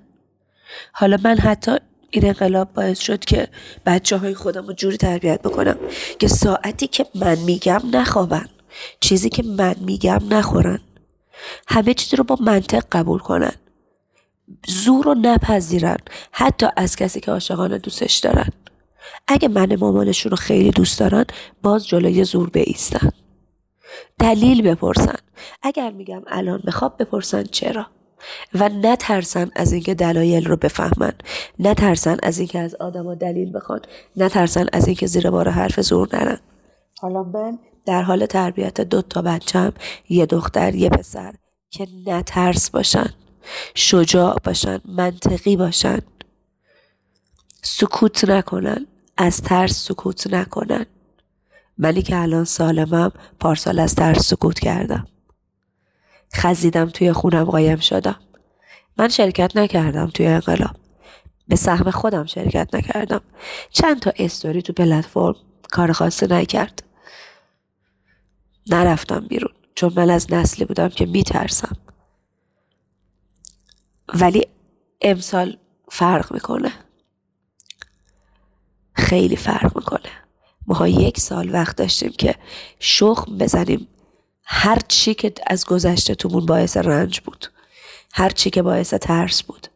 حالا 0.94 1.18
من 1.24 1.38
حتی 1.38 1.78
این 2.10 2.26
انقلاب 2.26 2.74
باعث 2.74 3.00
شد 3.00 3.26
که 3.26 3.48
بچه 3.86 4.18
های 4.18 4.34
خودم 4.34 4.68
رو 4.68 4.74
جوری 4.74 4.98
تربیت 4.98 5.42
بکنم 5.42 5.78
که 6.20 6.28
ساعتی 6.28 6.88
که 6.88 7.06
من 7.16 7.40
میگم 7.40 7.82
نخوابن 7.92 8.50
چیزی 9.00 9.30
که 9.30 9.44
من 9.44 9.76
میگم 9.80 10.22
نخورن. 10.30 10.80
همه 11.68 11.94
چیزی 11.94 12.16
رو 12.16 12.24
با 12.24 12.38
منطق 12.42 12.84
قبول 12.92 13.20
کنن. 13.20 13.56
زور 14.68 15.06
رو 15.06 15.14
نپذیرن 15.14 15.98
حتی 16.32 16.66
از 16.78 16.96
کسی 16.96 17.20
که 17.20 17.32
عاشقانه 17.32 17.78
دوستش 17.78 18.18
دارن. 18.18 18.50
اگه 19.28 19.48
من 19.48 19.76
مامانشون 19.76 20.30
رو 20.30 20.38
خیلی 20.38 20.72
دوست 20.72 21.00
دارن 21.00 21.26
باز 21.64 21.88
جلوی 21.88 22.24
زور 22.24 22.50
بیستن. 22.50 23.10
دلیل 24.20 24.62
بپرسن. 24.62 25.16
اگر 25.64 25.92
میگم 25.92 26.22
الان 26.28 26.62
بخواب 26.68 26.96
بپرسن 27.00 27.44
چرا. 27.44 27.88
و 28.54 28.70
نترسن 28.70 29.52
از 29.56 29.74
اینکه 29.74 29.94
دلایل 29.94 30.46
رو 30.46 30.56
بفهمن. 30.56 31.14
نترسن 31.60 32.18
از 32.24 32.40
اینکه 32.40 32.60
از 32.60 32.76
آدما 32.76 33.16
دلیل 33.16 33.56
بخوان. 33.56 33.80
نترسن 34.18 34.66
از 34.74 34.88
اینکه 34.88 35.08
زیر 35.08 35.30
بار 35.30 35.50
حرف 35.50 35.82
زور 35.82 36.10
نرن. 36.14 36.40
حالا 37.00 37.24
من 37.24 37.60
در 37.86 38.02
حال 38.02 38.26
تربیت 38.26 38.82
دو 38.82 39.02
تا 39.02 39.22
بچم 39.22 39.74
یه 40.10 40.26
دختر 40.26 40.76
یه 40.76 40.90
پسر 40.90 41.34
که 41.70 41.88
نترس 42.08 42.70
باشن. 42.70 43.10
شجاع 43.76 44.38
باشن 44.44 44.80
منطقی 44.86 45.58
باشن. 45.58 46.00
سکوت 47.62 48.26
نکنن. 48.26 48.88
از 49.18 49.42
ترس 49.42 49.88
سکوت 49.88 50.34
نکنن. 50.34 50.86
ولی 51.80 52.02
که 52.02 52.18
الان 52.18 52.44
سالمم 52.44 53.12
پارسال 53.40 53.80
از 53.80 53.96
ترس 53.96 54.28
سکوت 54.28 54.60
کردم. 54.60 55.08
خزیدم 56.34 56.90
توی 56.90 57.14
خونم 57.14 57.44
قایم 57.44 57.80
شدم. 57.80 58.20
من 58.98 59.10
شرکت 59.10 59.58
نکردم 59.58 60.08
توی 60.08 60.28
انقلاب. 60.28 60.76
به 61.48 61.56
سهم 61.56 61.92
خودم 61.92 62.26
شرکت 62.26 62.76
نکردم. 62.76 63.22
چند 63.70 64.00
تا 64.00 64.12
استوری 64.20 64.62
تو 64.62 64.74
پلتفرم 64.74 65.36
کار 65.72 65.92
خاصی 65.92 66.28
نکرد. 66.28 66.84
نرفتم 68.70 69.20
بیرون. 69.28 69.54
چون 69.76 69.94
من 69.96 70.10
از 70.10 70.34
نسلی 70.34 70.66
بودم 70.66 70.90
که 70.90 71.06
میترسم. 71.06 71.78
ولی 74.14 74.48
امسال 75.02 75.58
فرق 75.90 76.34
می‌کنه. 76.34 76.72
خیلی 78.96 79.36
فرق 79.36 79.76
می‌کنه. 79.76 80.10
ماها 80.68 80.88
یک 80.88 81.20
سال 81.20 81.54
وقت 81.54 81.78
داشتیم 81.78 82.12
که 82.18 82.36
شخم 82.80 83.38
بزنیم. 83.38 83.88
هر 84.44 84.80
چی 84.88 85.14
که 85.14 85.34
از 85.48 85.66
گذشتهتون 85.66 86.46
باعث 86.46 86.78
رنج 86.78 87.20
بود 87.20 87.46
هر 88.14 88.30
چی 88.30 88.50
که 88.50 88.62
باعث 88.62 88.94
ترس 88.94 89.44
بود. 89.44 89.68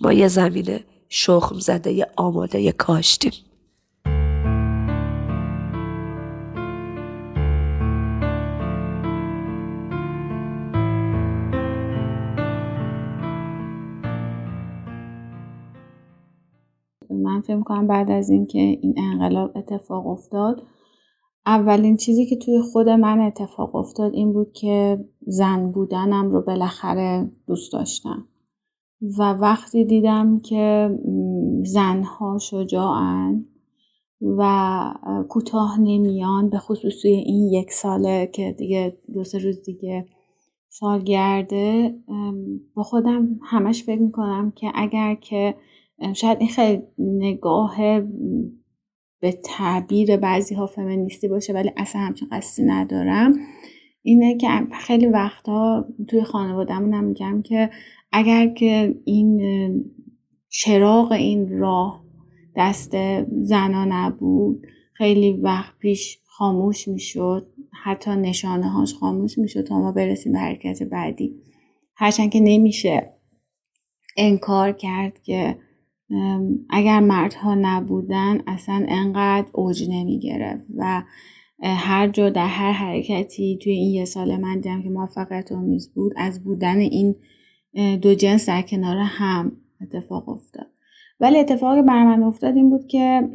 ما 0.00 0.12
یه 0.12 0.28
زمین 0.28 0.80
شخم 1.08 1.58
زده 1.58 1.92
یه 1.92 2.06
آماده 2.16 2.60
یه 2.60 2.72
کاشتیم. 2.72 3.32
من 17.40 17.46
فکر 17.46 17.60
کنم 17.60 17.86
بعد 17.86 18.10
از 18.10 18.30
اینکه 18.30 18.58
این 18.58 18.94
انقلاب 18.98 19.56
اتفاق 19.56 20.06
افتاد 20.06 20.62
اولین 21.46 21.96
چیزی 21.96 22.26
که 22.26 22.36
توی 22.36 22.60
خود 22.72 22.88
من 22.88 23.20
اتفاق 23.20 23.76
افتاد 23.76 24.14
این 24.14 24.32
بود 24.32 24.52
که 24.52 25.04
زن 25.26 25.72
بودنم 25.72 26.30
رو 26.30 26.42
بالاخره 26.42 27.30
دوست 27.46 27.72
داشتم. 27.72 28.28
و 29.18 29.32
وقتی 29.32 29.84
دیدم 29.84 30.40
که 30.40 30.90
زنها 31.64 32.38
شجاعن 32.38 33.44
و 34.20 34.94
کوتاه 35.28 35.80
نمیان 35.80 36.50
به 36.50 36.58
خصوص 36.58 37.02
توی 37.02 37.10
این 37.10 37.52
یک 37.52 37.72
ساله 37.72 38.26
که 38.26 38.54
دیگه 38.58 38.98
دو 39.14 39.24
سه 39.24 39.38
روز 39.38 39.62
دیگه 39.62 40.06
سالگرده 40.68 41.94
با 42.74 42.82
خودم 42.82 43.40
همش 43.42 43.84
فکر 43.84 44.00
می‌کنم 44.00 44.52
که 44.56 44.72
اگر 44.74 45.14
که 45.14 45.54
شاید 46.14 46.38
این 46.40 46.48
خیلی 46.48 46.82
نگاه 46.98 48.00
به 49.20 49.32
تعبیر 49.44 50.16
بعضی 50.16 50.54
ها 50.54 50.66
فمینیستی 50.66 51.28
باشه 51.28 51.52
ولی 51.52 51.70
اصلا 51.76 52.00
همچین 52.00 52.28
قصدی 52.32 52.62
ندارم. 52.62 53.34
اینه 54.02 54.36
که 54.36 54.48
خیلی 54.80 55.06
وقتها 55.06 55.84
توی 56.08 56.22
خانوادهمونم 56.22 57.04
میگم 57.04 57.42
که 57.42 57.70
اگر 58.12 58.48
که 58.48 58.94
این 59.04 59.40
چراغ 60.48 61.12
این 61.12 61.58
راه 61.58 62.04
دست 62.56 62.96
زنا 63.42 63.84
نبود 63.84 64.66
خیلی 64.92 65.32
وقت 65.32 65.78
پیش 65.78 66.18
خاموش 66.24 66.88
می‌شد 66.88 67.52
حتی 67.84 68.10
نشانه 68.10 68.68
هاش 68.68 68.94
خاموش 68.94 69.38
می‌شد 69.38 69.64
تا 69.64 69.78
ما 69.78 69.92
برسیم 69.92 70.32
به 70.32 70.38
حرکت 70.38 70.82
بعدی. 70.82 71.34
هرچند 71.96 72.30
که 72.30 72.40
نمیشه 72.40 73.12
انکار 74.16 74.72
کرد 74.72 75.22
که 75.22 75.56
اگر 76.70 77.00
مردها 77.00 77.54
نبودن 77.54 78.40
اصلا 78.46 78.84
انقدر 78.88 79.46
اوج 79.52 79.88
نمی 79.90 80.18
گرفت 80.18 80.64
و 80.76 81.02
هر 81.62 82.08
جا 82.08 82.30
در 82.30 82.46
هر 82.46 82.72
حرکتی 82.72 83.58
توی 83.62 83.72
این 83.72 83.94
یه 83.94 84.04
سال 84.04 84.36
من 84.36 84.54
دیدم 84.54 84.82
که 84.82 84.90
موفقیت 84.90 85.52
آمیز 85.52 85.92
بود 85.94 86.12
از 86.16 86.44
بودن 86.44 86.78
این 86.78 87.14
دو 88.02 88.14
جنس 88.14 88.48
در 88.48 88.62
کنار 88.62 88.96
هم 88.96 89.52
اتفاق 89.82 90.28
افتاد. 90.28 90.66
ولی 91.20 91.38
اتفاقی 91.38 91.82
بر 91.82 92.04
من 92.04 92.22
افتاد 92.22 92.56
این 92.56 92.70
بود 92.70 92.86
که 92.86 93.28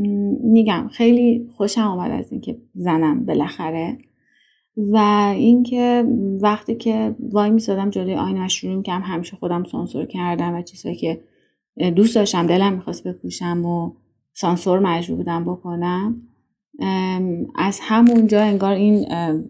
میگم 0.44 0.90
خیلی 0.92 1.50
خوشم 1.58 1.82
آمد 1.82 2.12
از 2.12 2.32
اینکه 2.32 2.58
زنم 2.74 3.26
بالاخره 3.26 3.98
و 4.78 4.98
اینکه 5.36 6.06
وقتی 6.42 6.76
که 6.76 7.16
وای 7.20 7.50
میسادم 7.50 7.90
جلوی 7.90 8.16
آینه 8.16 8.48
شروع 8.48 8.84
کردم 8.84 9.04
همیشه 9.04 9.38
خودم 9.38 9.64
سانسور 9.64 10.06
کردم 10.06 10.54
و 10.56 10.62
چیزهایی 10.62 10.98
که 10.98 11.22
دوست 11.96 12.16
داشتم 12.16 12.48
دلم 12.48 12.74
می‌خواست 12.74 13.08
بپوشم 13.08 13.66
و 13.66 13.92
سانسور 14.34 14.80
مجبور 14.80 15.18
بودم 15.18 15.44
بکنم. 15.44 16.22
از 17.56 17.80
همونجا 17.82 18.42
انگار 18.42 18.74
این 18.74 19.06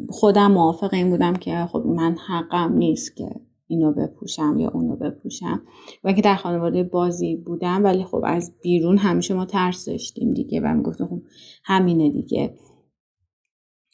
خودم 0.10 0.52
موافق 0.52 0.94
این 0.94 1.10
بودم 1.10 1.34
که 1.34 1.66
خب 1.72 1.84
من 1.86 2.16
حقم 2.28 2.74
نیست 2.74 3.16
که 3.16 3.30
اینو 3.68 3.94
بپوشم 3.94 4.60
یا 4.60 4.70
اونو 4.70 4.96
بپوشم. 4.96 5.62
و 6.04 6.14
که 6.14 6.22
در 6.22 6.36
خانواده 6.36 6.84
بازی 6.84 7.36
بودم 7.36 7.84
ولی 7.84 8.04
خب 8.04 8.22
از 8.26 8.52
بیرون 8.64 8.98
همیشه 8.98 9.34
ما 9.34 9.46
ترس 9.46 9.86
داشتیم 9.86 10.34
دیگه 10.34 10.62
و 10.62 10.74
می‌گفتم 10.74 11.08
خب 11.08 11.22
همینه 11.64 12.10
دیگه. 12.10 12.56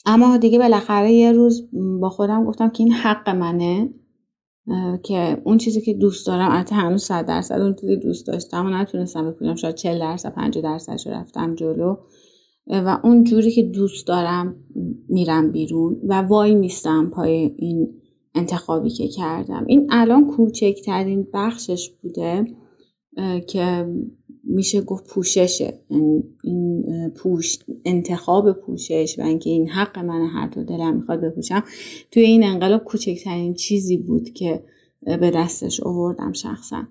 اما 0.06 0.38
دیگه 0.38 0.60
بالاخره 0.60 1.12
یه 1.12 1.32
روز 1.32 1.70
با 2.02 2.10
خودم 2.10 2.46
گفتم 2.46 2.70
که 2.70 2.84
این 2.84 2.94
حق 2.94 3.30
منه. 3.30 3.90
که 5.04 5.42
اون 5.44 5.58
چیزی 5.58 5.82
که 5.82 5.94
دوست 5.94 6.28
دارم 6.28 6.52
البته 6.52 6.76
هنوز 6.76 7.04
صد 7.04 7.26
درصد 7.26 7.60
اون 7.60 7.76
چیزی 7.76 7.96
دوست 7.96 8.28
داشتم 8.28 8.66
و 8.66 8.70
نتونستم 8.70 9.32
بپوشم 9.32 9.56
شاید 9.56 9.76
40 9.76 10.00
درصد 10.00 10.34
50 10.34 10.64
درصدش 10.64 11.08
رفتم 11.08 11.56
جلو. 11.56 11.96
و 12.68 13.00
اون 13.04 13.24
جوری 13.24 13.52
که 13.52 13.64
دوست 13.64 14.08
دارم 14.08 14.56
میرم 15.10 15.52
بیرون 15.52 16.02
و 16.08 16.22
وای 16.22 16.56
میستم 16.56 17.10
پای 17.10 17.56
این 17.58 18.02
انتخابی 18.36 18.90
که 18.90 19.08
کردم. 19.08 19.66
این 19.68 19.88
الان 19.92 20.28
کوچکترین 20.28 21.28
بخشش 21.34 21.90
بوده 22.02 22.46
که 23.48 23.88
میشه 24.44 24.82
گفت 24.82 25.08
پوششه 25.08 25.80
یعنی 25.90 26.24
این 26.44 26.84
پوش 27.10 27.58
انتخاب 27.86 28.52
پوشش 28.52 29.20
و 29.20 29.22
اینکه 29.22 29.50
این 29.50 29.70
حق 29.70 30.00
من 30.00 30.28
هر 30.28 30.48
دو 30.48 30.64
دلم 30.64 30.96
می‌خواد 30.96 31.22
بپوشم 31.22 31.64
توی 32.12 32.24
این 32.24 32.44
انقلاب 32.44 32.84
کوچکترین 32.84 33.54
چیزی 33.54 33.98
بود 33.98 34.30
که 34.30 34.64
به 35.02 35.32
دستش 35.32 35.80
آوردم 35.80 36.34
شخصا. 36.34 36.88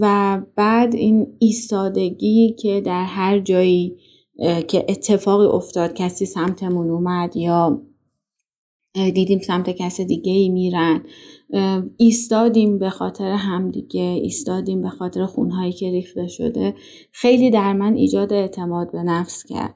و 0.00 0.40
بعد 0.56 0.94
این 0.94 1.26
ایستادگی 1.38 2.56
که 2.58 2.80
در 2.80 3.04
هر 3.04 3.38
جایی 3.38 3.96
که 4.68 4.84
اتفاقی 4.88 5.46
افتاد 5.46 5.94
کسی 5.94 6.26
سمتمون 6.26 6.90
اومد 6.90 7.36
یا 7.36 7.82
دیدیم 8.94 9.38
سمت 9.38 9.70
کس 9.70 10.00
دیگه 10.00 10.32
ای 10.32 10.48
میرن 10.48 11.02
ایستادیم 11.96 12.78
به 12.78 12.90
خاطر 12.90 13.30
همدیگه 13.30 14.00
ایستادیم 14.00 14.82
به 14.82 14.88
خاطر 14.88 15.26
خونهایی 15.26 15.72
که 15.72 15.90
ریخته 15.90 16.26
شده. 16.26 16.74
خیلی 17.12 17.50
در 17.50 17.72
من 17.72 17.94
ایجاد 17.94 18.32
اعتماد 18.32 18.92
به 18.92 19.02
نفس 19.02 19.44
کرد 19.44 19.74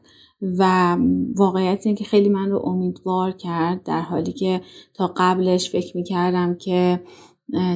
و 0.58 0.96
واقعیت 1.34 1.86
این 1.86 1.94
که 1.94 2.04
خیلی 2.04 2.28
من 2.28 2.50
رو 2.50 2.66
امیدوار 2.66 3.32
کرد 3.32 3.82
در 3.82 4.00
حالی 4.00 4.32
که 4.32 4.60
تا 4.94 5.12
قبلش 5.16 5.70
فکر 5.70 5.96
می‌کردم 5.96 6.54
که 6.54 7.00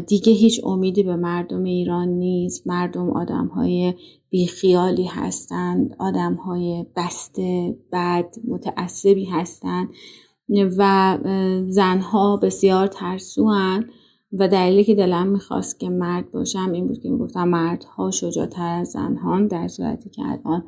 دیگه 0.07 0.33
هیچ 0.33 0.61
امیدی 0.65 1.03
به 1.03 1.17
مردم 1.17 1.65
ایران 1.65 2.09
نیست. 2.09 2.67
مردم 2.67 3.11
آدم 3.11 3.47
های 3.47 3.95
بیخیالی 4.31 5.05
هستند 5.05 5.97
آدم 5.99 6.35
های 6.35 6.87
بسته 6.97 7.77
بد 7.93 8.35
متعصبی 8.49 9.25
هستند. 9.25 9.89
و 10.79 11.19
زنها 11.69 12.37
بسیار 12.37 12.87
ترسوان 12.87 13.85
و 14.33 14.49
دلیلی 14.49 14.85
که 14.85 14.95
دلم 14.95 15.27
می‌خواست 15.27 15.81
که 15.81 15.89
مرد 15.89 16.33
باشم 16.33 16.73
این 16.73 16.87
بود 16.87 16.99
که 16.99 17.11
می‌گفتم 17.11 17.49
مردها 17.49 18.11
شجاعتر 18.11 18.79
از 18.81 18.89
زنها 18.89 19.41
در 19.41 19.69
صورتی 19.69 20.11
که 20.11 20.23
الان 20.23 20.65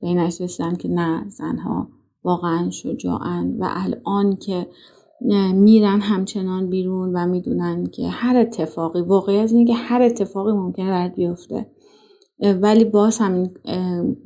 به 0.00 0.06
این 0.06 0.18
رسیدم 0.18 0.74
که 0.74 0.88
نه 0.88 1.24
زنها 1.28 1.88
واقعا 2.24 2.70
شجاعن 2.70 3.56
و 3.58 3.68
الان 3.70 4.36
که 4.36 4.66
میرن 5.54 6.00
همچنان 6.00 6.70
بیرون 6.70 7.16
و 7.16 7.26
می‌دونن 7.26 7.86
که 7.86 8.08
هر 8.08 8.36
اتفاقی 8.36 9.00
واقعیت 9.00 9.52
اینه 9.52 9.64
که 9.64 9.74
هر 9.74 10.02
اتفاقی 10.02 10.52
ممکنه 10.52 10.90
برد 10.90 11.14
بیفته. 11.14 11.66
ولی 12.62 12.84
باز 12.84 13.18
هم 13.18 13.50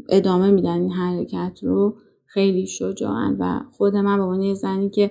ادامه 0.08 0.50
میدن 0.50 0.80
این 0.80 0.92
حرکت 0.92 1.58
رو. 1.62 1.96
خیلی 2.38 2.66
شجاعن 2.66 3.36
و 3.40 3.60
خود 3.72 3.96
من 3.96 4.16
به 4.16 4.22
عنوان 4.22 4.54
زنی 4.54 4.90
که 4.90 5.10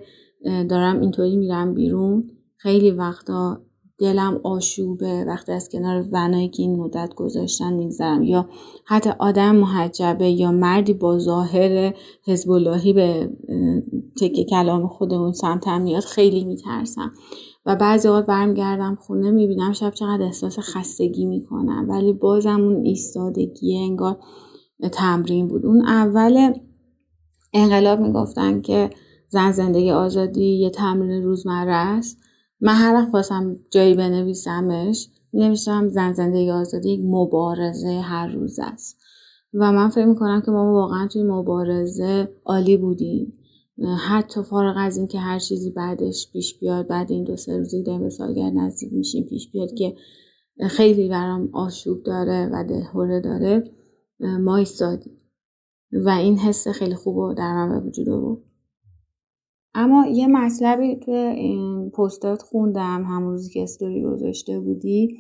دارم 0.70 1.00
اینطوری 1.00 1.36
میرم 1.36 1.74
بیرون 1.74 2.30
خیلی 2.58 2.92
وقتا 2.92 3.62
دلم 4.00 4.42
آشوبه 4.44 5.26
وقتی 5.28 5.52
از 5.52 5.70
کنار 5.70 6.06
ونایی 6.12 6.50
که 6.50 6.64
این 6.64 6.76
مدت 6.76 7.14
گذاشتن 7.16 7.74
میگذرم. 7.74 8.24
یا 8.24 8.50
حتی 8.86 9.10
آدم 9.20 9.56
محجبه 9.56 10.30
یا 10.30 10.52
مردی 10.52 10.94
با 10.94 11.20
ظاهر 11.20 11.94
حزب 12.26 12.52
اللهی 12.52 12.94
به 12.94 13.30
تکه 14.22 14.44
کلام 14.44 14.88
خودمون 14.88 15.32
سمتم 15.32 15.82
میاد 15.82 16.04
خیلی 16.04 16.46
میترسم. 16.46 17.12
و 17.66 17.76
بعضی 17.76 18.08
اوقات 18.08 18.26
برمیگردم 18.26 18.98
خونه 19.02 19.32
می‌بینم 19.32 19.74
شب 19.74 19.94
چقدر 19.94 20.24
احساس 20.24 20.60
خستگی 20.60 21.26
می‌کنم. 21.26 21.86
ولی 21.90 22.14
بازم 22.14 22.62
اون 22.62 22.86
ایستادگی 22.86 23.78
انگار 23.78 24.18
تمرین 24.92 25.48
بود. 25.48 25.66
اون 25.66 25.86
اول 25.86 26.54
انقلاب 27.58 28.00
می‌گفتن 28.00 28.62
که 28.62 28.90
زن 29.30 29.52
زندگی 29.52 29.92
آزادی 29.92 30.60
یه 30.60 30.70
تمرین 30.70 31.24
روزمره 31.24 31.74
است. 31.74 32.18
من 32.62 32.74
هر 32.74 32.94
وقت 32.94 33.10
خواستم 33.10 33.60
جایی 33.72 33.94
بنویسمش 33.94 35.10
نوشتم 35.34 35.88
زن 35.88 36.14
زندگی 36.14 36.52
آزادی 36.52 36.90
یک 36.90 37.02
مبارزه 37.04 38.00
هر 38.00 38.28
روز 38.28 38.60
است. 38.60 38.98
و 39.54 39.72
من 39.72 39.90
فکر 39.90 40.06
می‌کنم 40.06 40.42
که 40.42 40.52
ما 40.52 40.74
واقعا 40.74 41.08
توی 41.08 41.24
مبارزه 41.24 42.30
عالی 42.46 42.78
بودیم. 42.78 43.34
حتی 44.08 44.44
فارغ 44.44 44.76
از 44.78 44.98
این 44.98 45.08
که 45.08 45.20
هر 45.20 45.40
چیزی 45.40 45.72
بعدش 45.72 46.32
پیش 46.34 46.60
بیاد 46.60 46.88
بعد 46.88 47.12
این 47.12 47.24
دو 47.24 47.36
سه 47.36 47.58
روزی 47.58 47.84
داریم 47.84 48.02
به 48.02 48.10
سالگرد 48.10 48.54
نزدیک 48.54 48.94
میشیم 48.94 49.24
پیش 49.24 49.52
بیاد 49.52 49.74
که 49.74 49.96
خیلی 50.68 51.10
برام 51.10 51.50
آشوب 51.54 52.04
داره 52.04 52.50
و 52.54 52.64
دلهوره 52.64 53.22
داره 53.22 53.64
ما 54.20 54.58
ایستادیم. 54.58 55.18
و 55.92 56.10
این 56.10 56.38
حس 56.38 56.68
خیلی 56.68 56.96
خوب 56.96 57.34
در 57.34 57.54
من 57.54 57.70
به 57.70 57.88
وجود 57.88 58.10
آورد. 58.10 58.42
اما 59.74 60.08
یه 60.08 60.28
مطلبی 60.28 60.96
توی 60.96 61.16
این 61.16 61.90
پستات 61.90 62.42
خوندم 62.42 63.04
همون 63.04 63.32
روزی 63.32 63.50
که 63.54 63.64
استوری 63.64 64.04
گذاشته 64.04 64.60
بودی. 64.60 65.18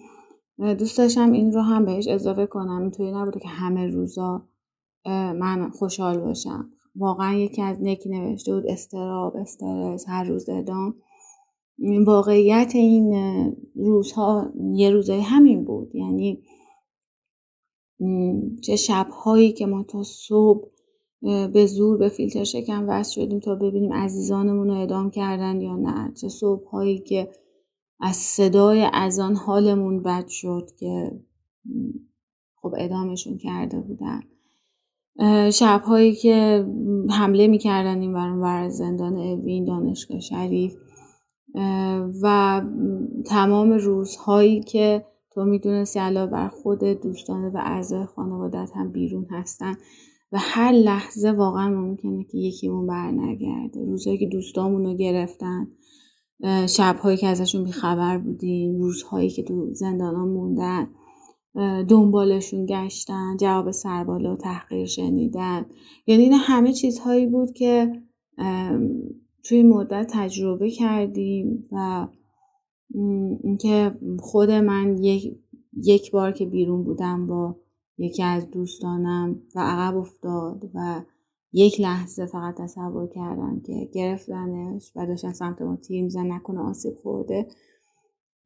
دوست 0.80 0.97
داشتم 0.97 1.32
این 1.32 1.51
رو 1.51 1.62
هم 1.62 1.86
بهش 1.86 2.08
اضافه 2.08 2.45
کنم. 2.45 2.82
اینطوری 2.82 3.12
نبوده 3.12 3.39
که 3.39 3.49
همه 3.49 3.88
روزا 3.88 4.47
من 5.36 5.69
خوشحال 5.69 6.17
باشم. 6.17 6.69
واقعا 6.95 7.34
یکی 7.34 7.62
از 7.62 7.77
نکی 7.82 8.10
نوشته 8.10 8.53
بود 8.53 8.63
استراب 8.67 9.36
استرس 9.36 10.06
هر 10.08 10.23
روز 10.23 10.49
ادام 10.49 10.95
واقعیت 12.06 12.71
این 12.75 13.13
روزها 13.75 14.51
یه 14.73 14.89
روزای 14.89 15.21
همین 15.21 15.65
بود. 15.65 15.95
یعنی 15.95 16.43
چه 18.62 18.75
شبهایی 18.75 19.51
که 19.51 19.65
ما 19.65 19.83
تا 19.83 20.03
صبح 20.03 20.67
به 21.53 21.65
زور 21.65 21.97
به 21.97 22.10
فیلتر 22.10 22.43
شکم 22.43 22.86
وصل 22.89 23.21
شدیم 23.21 23.39
تا 23.39 23.55
ببینیم 23.55 23.93
عزیزانمون 23.93 24.67
رو 24.67 24.81
ادام 24.81 25.10
کردن 25.10 25.62
یا 25.62 25.75
نه. 25.75 26.13
چه 26.21 26.29
صبح 26.29 26.69
هایی 26.69 26.99
که 26.99 27.29
از 27.99 28.15
صدای 28.15 28.88
اذان 28.93 29.36
حالمون 29.36 30.03
بد 30.03 30.27
شد 30.27 30.69
که 30.79 31.12
خب 32.55 32.73
ادامشون 32.77 33.38
کرده 33.38 33.79
بودن. 33.79 34.21
شبهایی 35.51 36.15
که 36.15 36.65
حمله 37.10 37.47
می‌کردن 37.47 38.01
این 38.01 38.13
برون 38.13 38.41
بر 38.41 38.69
زندان 38.69 39.17
اوین 39.17 39.65
دانشگاه 39.65 40.19
شریف. 40.19 40.75
و 42.23 42.62
تمام 43.25 43.71
روزهایی 43.71 44.60
که 44.60 45.05
تو 45.38 45.45
می‌دونستی 45.45 46.00
علاوه 46.00 46.32
بر 46.32 46.47
خود 46.47 46.84
دوستانه 46.84 47.50
و 47.50 47.58
اعضای 47.58 48.06
خانوادت 48.06 48.71
هم 48.76 48.91
بیرون 48.91 49.26
هستن 49.30 49.78
و 50.32 50.38
هر 50.41 50.71
لحظه 50.71 51.32
واقعا 51.32 51.69
ممکنه 51.69 52.23
که 52.23 52.38
یکیمون 52.38 52.88
بر 52.88 53.12
نگرده 53.12 53.86
روزهایی 53.86 54.17
که 54.19 54.26
دوستامون 54.26 54.86
رو 54.86 54.93
گرفتن 54.93 55.67
شبهایی 56.67 57.17
که 57.17 57.28
ازشون 57.28 57.63
بیخبر 57.63 58.17
بودیم 58.17 58.78
روزهایی 58.78 59.30
که 59.30 59.43
تو 59.43 59.73
زندان 59.73 60.15
موندن 60.15 60.88
دنبالشون 61.88 62.65
گشتن 62.65 63.38
جواب 63.39 63.71
سربالا 63.71 64.34
و 64.34 64.38
تحقیر 64.38 64.86
شنیدن. 64.86 65.65
یعنی 66.08 66.23
این 66.23 66.34
همه 66.34 66.73
چیزهایی 66.73 67.28
بود 67.28 67.54
که 67.54 67.91
توی 69.43 69.63
مدت 69.63 70.08
تجربه 70.13 70.69
کردیم 70.69 71.67
و 71.71 72.08
اینکه 73.43 73.97
خود 74.19 74.52
من 74.52 74.97
یک, 75.04 75.39
یک 75.84 76.12
بار 76.12 76.32
که 76.32 76.45
بیرون 76.45 76.84
بودم 76.84 77.28
با 77.28 77.56
یکی 77.97 78.23
از 78.23 78.52
دوستانم 78.52 79.41
و 79.56 79.60
عقب 79.60 79.97
افتاد 79.97 80.69
و 80.73 81.02
یک 81.54 81.82
لحظه 81.82 82.26
فقط 82.26 82.56
تصور 82.58 83.08
کردم 83.08 83.62
که 83.65 83.89
گرفتنش 83.93 84.91
و 84.95 85.06
داشتن 85.06 85.32
سمت 85.32 85.62
ما 85.62 85.76
تیر 85.76 86.04
میزن 86.04 86.32
نکنه 86.32 86.60
آسیب 86.60 86.95
خورده. 86.95 87.47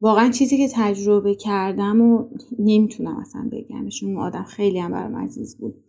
واقعا 0.02 0.30
چیزی 0.30 0.58
که 0.58 0.68
تجربه 0.74 1.36
کردم 1.36 2.02
و 2.02 2.30
نمی‌تونم 2.60 3.18
اصلا 3.18 3.50
بگمش 3.52 4.04
اون 4.04 4.18
آدم 4.18 4.44
خیلی 4.44 4.80
هم 4.80 4.92
برام 4.92 5.16
عزیز 5.16 5.58
بود. 5.58 5.84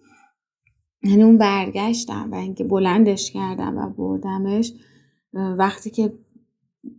یعنی 1.05 1.23
اون 1.23 1.38
برگشتم 1.38 2.29
و 2.33 2.35
اینکه 2.35 2.65
بلندش 2.65 3.31
کردم 3.31 3.79
و 3.79 3.91
بردمش 3.91 4.73
وقتی 5.35 5.91
که 5.91 6.12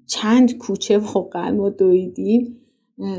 چند 0.08 0.58
کوچه 0.58 0.98
واقعا 0.98 1.52
ما 1.52 1.69
دویدیم 1.69 2.58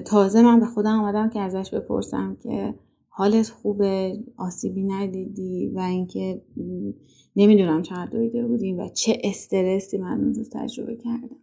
تازه 0.04 0.42
من 0.42 0.60
به 0.60 0.66
خودم 0.66 1.00
آمدم 1.00 1.30
که 1.30 1.40
ازش 1.40 1.74
بپرسم 1.74 2.36
که 2.42 2.74
حالت 3.08 3.48
خوبه؟ 3.48 4.18
آسیبی 4.36 4.82
ندیدی؟ 4.82 5.68
و 5.74 5.78
اینکه 5.78 6.42
نمی‌دونم 7.36 7.82
چقدر 7.82 8.06
دویده 8.06 8.46
بودیم 8.46 8.78
و 8.78 8.88
چه 8.88 9.18
استرسی 9.24 9.98
من 9.98 10.20
اون 10.20 10.34
روز 10.34 10.50
تجربه 10.50 10.96
کردم. 10.96 11.36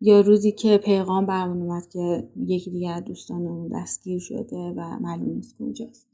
یا 0.00 0.20
روزی 0.20 0.52
که 0.52 0.78
پیغام 0.78 1.26
برمون 1.26 1.62
اومد 1.62 1.88
که 1.88 2.28
یکی 2.46 2.70
دیگر 2.70 3.00
دوستانمون 3.00 3.70
دستگیر 3.74 4.18
شده 4.18 4.56
و 4.76 4.98
معلوم 5.00 5.30
نیست 5.30 5.56
کجاست. 5.58 6.06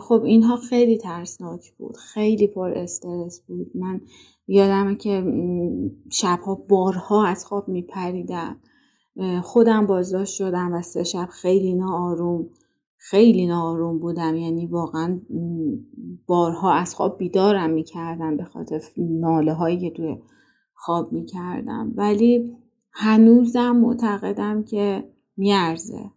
خب 0.00 0.22
اینها 0.22 0.56
خیلی 0.56 0.98
ترسناک 0.98 1.72
بود 1.78 1.96
خیلی 1.96 2.46
پر 2.46 2.70
استرس 2.70 3.40
بود. 3.40 3.70
من 3.74 4.00
یادمه 4.48 4.94
که 4.94 5.24
شبها 6.10 6.54
بارها 6.54 7.26
از 7.26 7.44
خواب 7.44 7.68
میپریدم. 7.68 8.56
خودم 9.42 9.86
بازداشت 9.86 10.34
شدم 10.34 10.72
و 10.72 10.82
سه 10.82 11.04
شب 11.04 11.28
خیلی 11.30 11.74
ناآروم 11.74 12.50
خیلی 12.96 13.46
ناآروم 13.46 13.98
بودم. 13.98 14.36
یعنی 14.36 14.66
واقعا 14.66 15.20
بارها 16.26 16.72
از 16.72 16.94
خواب 16.94 17.18
بیدارم 17.18 17.70
می‌کردم 17.70 18.36
به 18.36 18.44
خاطر 18.44 18.80
ناله 18.96 19.52
هایی 19.52 19.80
که 19.80 19.90
توی 19.90 20.18
خواب 20.74 21.12
می‌کردم. 21.12 21.92
ولی 21.96 22.56
هنوزم 22.92 23.76
معتقدم 23.76 24.62
که 24.62 25.10
میارزه. 25.36 26.10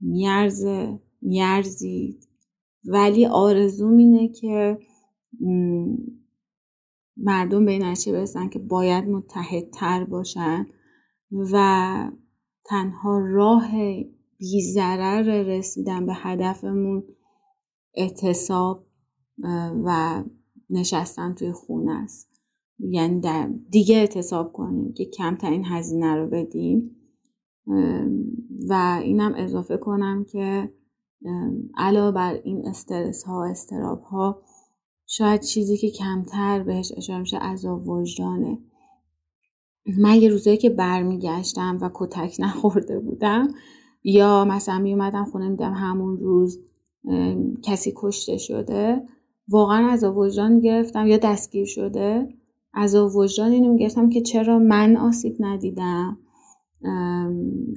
میارزه 0.00 1.00
میارزید. 1.22 2.28
ولی 2.84 3.26
آرزوم 3.26 3.96
اینه 3.96 4.28
که 4.28 4.78
مردم 7.16 7.64
به 7.64 7.72
این 7.72 7.84
نتیجه 7.84 8.12
برسن 8.12 8.48
که 8.48 8.58
باید 8.58 9.04
متحدتر 9.04 10.04
باشن 10.04 10.66
و 11.52 12.10
تنها 12.64 13.18
راه 13.18 13.70
بیزرر 14.38 15.42
رسیدن 15.42 16.06
به 16.06 16.12
هدفمون 16.16 17.04
اعتصاب 17.94 18.86
و 19.84 20.22
نشستن 20.70 21.34
توی 21.34 21.52
خونه 21.52 21.92
است. 21.92 22.30
یعنی 22.78 23.20
در 23.20 23.50
دیگه 23.70 23.96
اعتصاب 23.96 24.52
کنیم 24.52 24.92
که 24.92 25.04
کمترین 25.04 25.64
هزینه 25.64 26.14
رو 26.14 26.26
بدیم. 26.26 26.96
و 28.68 29.00
اینم 29.02 29.34
اضافه 29.36 29.76
کنم 29.76 30.24
که 30.24 30.72
علاوه 31.76 32.14
بر 32.14 32.34
این 32.44 32.66
استرس 32.66 33.24
ها 33.24 33.44
استراب 33.44 34.02
ها 34.02 34.42
شاید 35.12 35.40
چیزی 35.40 35.76
که 35.76 35.90
کمتر 35.90 36.62
بهش 36.62 36.92
اشاره 36.96 37.20
میشه 37.20 37.36
عذاب 37.36 37.88
وجدانه. 37.88 38.58
من 39.98 40.14
یه 40.14 40.28
روزایی 40.28 40.56
که 40.56 40.70
برمیگشتم 40.70 41.78
و 41.80 41.90
کتک 41.94 42.36
نخورده 42.38 42.98
بودم 42.98 43.48
یا 44.04 44.44
مثلا 44.44 44.78
می 44.78 44.92
اومدم 44.92 45.24
خونه 45.24 45.48
میدم 45.48 45.72
همون 45.72 46.18
روز 46.18 46.58
کسی 47.62 47.92
کشته 47.96 48.36
شده 48.38 49.02
واقعا 49.48 49.88
از 49.88 50.04
وجدان 50.04 50.60
گرفتم 50.60 51.06
یا 51.06 51.16
دستگیر 51.16 51.66
شده. 51.66 52.28
از 52.74 52.94
وجدان 52.94 53.52
اینو 53.52 53.76
گرفتم 53.76 54.08
که 54.10 54.20
چرا 54.20 54.58
من 54.58 54.96
آسیب 54.96 55.36
ندیدم؟ 55.40 56.18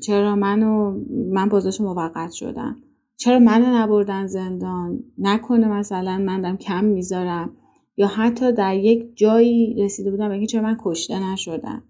چرا 0.01 0.35
منو 0.35 0.99
من 1.31 1.49
بازداشت 1.49 1.81
موقت 1.81 2.31
شدم؟ 2.31 2.83
چرا 3.17 3.39
منو 3.39 3.65
نبردن 3.65 4.27
زندان؟ 4.27 5.03
نکنه 5.17 5.67
مثلا 5.67 6.17
من 6.17 6.41
دم 6.41 6.57
کم 6.57 6.85
می‌ذارم. 6.85 7.57
یا 7.97 8.07
حتی 8.07 8.51
در 8.51 8.77
یک 8.77 9.17
جایی 9.17 9.75
رسیده 9.83 10.11
بودم 10.11 10.29
به 10.29 10.45
چرا 10.45 10.61
من 10.61 10.77
کشته 10.83 11.31
نشدم. 11.31 11.83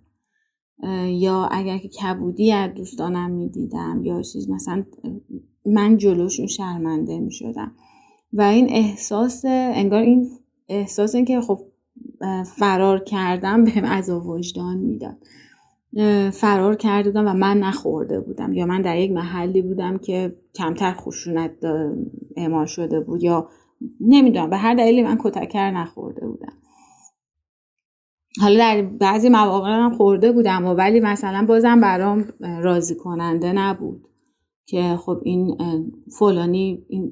یا 1.07 1.45
اگر 1.51 1.77
که 1.77 1.88
کبودی 1.88 2.51
از 2.51 2.73
دوستانم 2.73 3.31
می‌دیدم 3.31 4.01
یا 4.03 4.21
چیز 4.21 4.49
مثلا 4.49 4.86
من 5.65 5.97
جلوشون 5.97 6.47
شرمنده 6.47 7.19
می‌شدم. 7.19 7.71
و 8.33 8.41
این 8.41 8.67
احساس 8.69 9.41
انگار 9.45 10.01
این 10.01 10.29
احساس 10.69 11.15
این 11.15 11.25
که 11.25 11.41
خب 11.41 11.59
فرار 12.45 13.03
کردم 13.03 13.63
به 13.65 13.88
از 13.88 14.09
وجدان 14.09 14.77
می‌داد. 14.77 15.17
فرار 16.32 16.75
کرده 16.75 17.10
بودم 17.10 17.27
و 17.27 17.34
من 17.34 17.58
نخورده 17.58 18.19
بودم. 18.19 18.53
یا 18.53 18.65
من 18.65 18.82
در 18.82 18.97
یک 18.97 19.12
محلی 19.12 19.62
بودم 19.62 19.97
که 19.97 20.36
کمتر 20.56 20.93
خشونت 20.93 21.51
اعمال 22.38 22.65
شده 22.65 22.99
بود 22.99 23.23
یا 23.23 23.49
نمی‌دونم 23.99 24.49
به 24.49 24.58
هر 24.58 24.75
دلیلی 24.75 25.03
من 25.03 25.17
کتکر 25.23 25.71
نخورده 25.71 26.27
بودم. 26.27 26.53
حالا 28.41 28.58
در 28.58 28.82
بعضی 28.82 29.29
مواقع 29.29 29.69
هم 29.69 29.97
خورده 29.97 30.32
بودم 30.32 30.65
و 30.65 30.73
ولی 30.73 30.99
مثلا 30.99 31.45
بازم 31.45 31.82
برام 31.82 32.25
راضی 32.39 32.95
کننده 32.95 33.53
نبود 33.53 34.08
که 34.65 34.95
خب 34.95 35.17
این 35.23 35.58
فلانی 36.19 36.86
این 36.89 37.12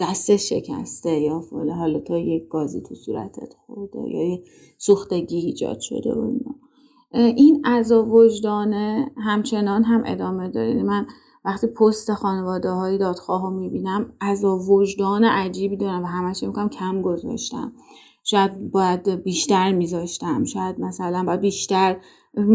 دستش 0.00 0.48
شکسته 0.48 1.20
یا 1.20 1.40
فلان 1.40 1.78
حالا 1.78 1.98
تو 2.00 2.16
یک 2.16 2.48
گازی 2.48 2.82
تو 2.82 2.94
صورتت 2.94 3.54
خورده 3.66 3.98
یا 3.98 4.22
یه 4.22 4.42
سوختگی 4.78 5.36
ایجاد 5.36 5.80
شده 5.80 6.14
و 6.14 6.20
اینا. 6.20 6.67
این 7.12 7.66
عذاب 7.66 8.12
وجدانه 8.12 9.10
همچنان 9.16 9.84
هم 9.84 10.02
ادامه 10.06 10.48
داره. 10.48 10.68
یعنی 10.68 10.82
من 10.82 11.06
وقتی 11.44 11.66
پست 11.66 12.14
خانواده 12.14 12.70
های 12.70 12.98
دادخواه 12.98 13.42
رو 13.42 13.50
می‌بینم 13.50 14.12
عذاب 14.20 14.70
وجدان 14.70 15.24
عجیبی 15.24 15.76
دارم 15.76 16.02
و 16.02 16.06
همش 16.06 16.42
می‌کنم 16.42 16.68
کم 16.68 17.02
گذاشتم. 17.02 17.72
شاید 18.24 18.70
باید 18.70 19.08
بیشتر 19.08 19.72
میذاشتم. 19.72 20.44
شاید 20.44 20.80
مثلا 20.80 21.24
باید 21.24 21.40
بیشتر 21.40 21.96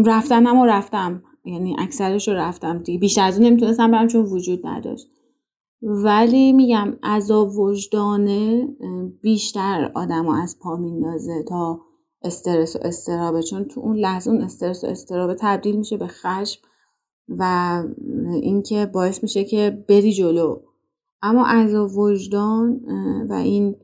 رفتنم 0.06 0.58
و 0.58 0.66
رفتم. 0.66 1.22
یعنی 1.44 1.76
اکثرش 1.78 2.28
رو 2.28 2.34
رفتم. 2.34 2.78
دیگه 2.78 2.98
بیشتر 2.98 3.26
از 3.26 3.38
اون 3.38 3.46
نمی‌تونستم 3.46 3.90
برم 3.90 4.06
چون 4.06 4.22
وجود 4.22 4.66
نداشت. 4.66 5.06
ولی 5.82 6.52
میگم 6.52 6.92
عذاب 7.02 7.58
وجدانه 7.58 8.68
بیشتر 9.22 9.90
آدم 9.94 10.28
از 10.28 10.58
پا 10.62 10.76
میندازه 10.76 11.44
تا 11.48 11.80
استرس 12.24 12.76
و 12.76 12.78
استرابه. 12.82 13.42
چون 13.42 13.64
تو 13.64 13.80
اون 13.80 13.96
لحظه 13.96 14.30
اون 14.30 14.42
استرس 14.42 14.84
و 14.84 14.86
استرابه 14.86 15.36
تبدیل 15.40 15.76
میشه 15.76 15.96
به 15.96 16.06
خشم 16.06 16.60
و 17.28 17.82
اینکه 18.42 18.86
باعث 18.86 19.22
میشه 19.22 19.44
که 19.44 19.84
بری 19.88 20.12
جلو. 20.12 20.62
اما 21.22 21.46
عذاب 21.46 21.96
وجدان 21.98 22.80
و 23.30 23.32
این 23.32 23.76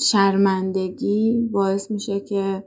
شرمندگی 0.00 1.48
باعث 1.52 1.90
میشه 1.90 2.20
که 2.20 2.64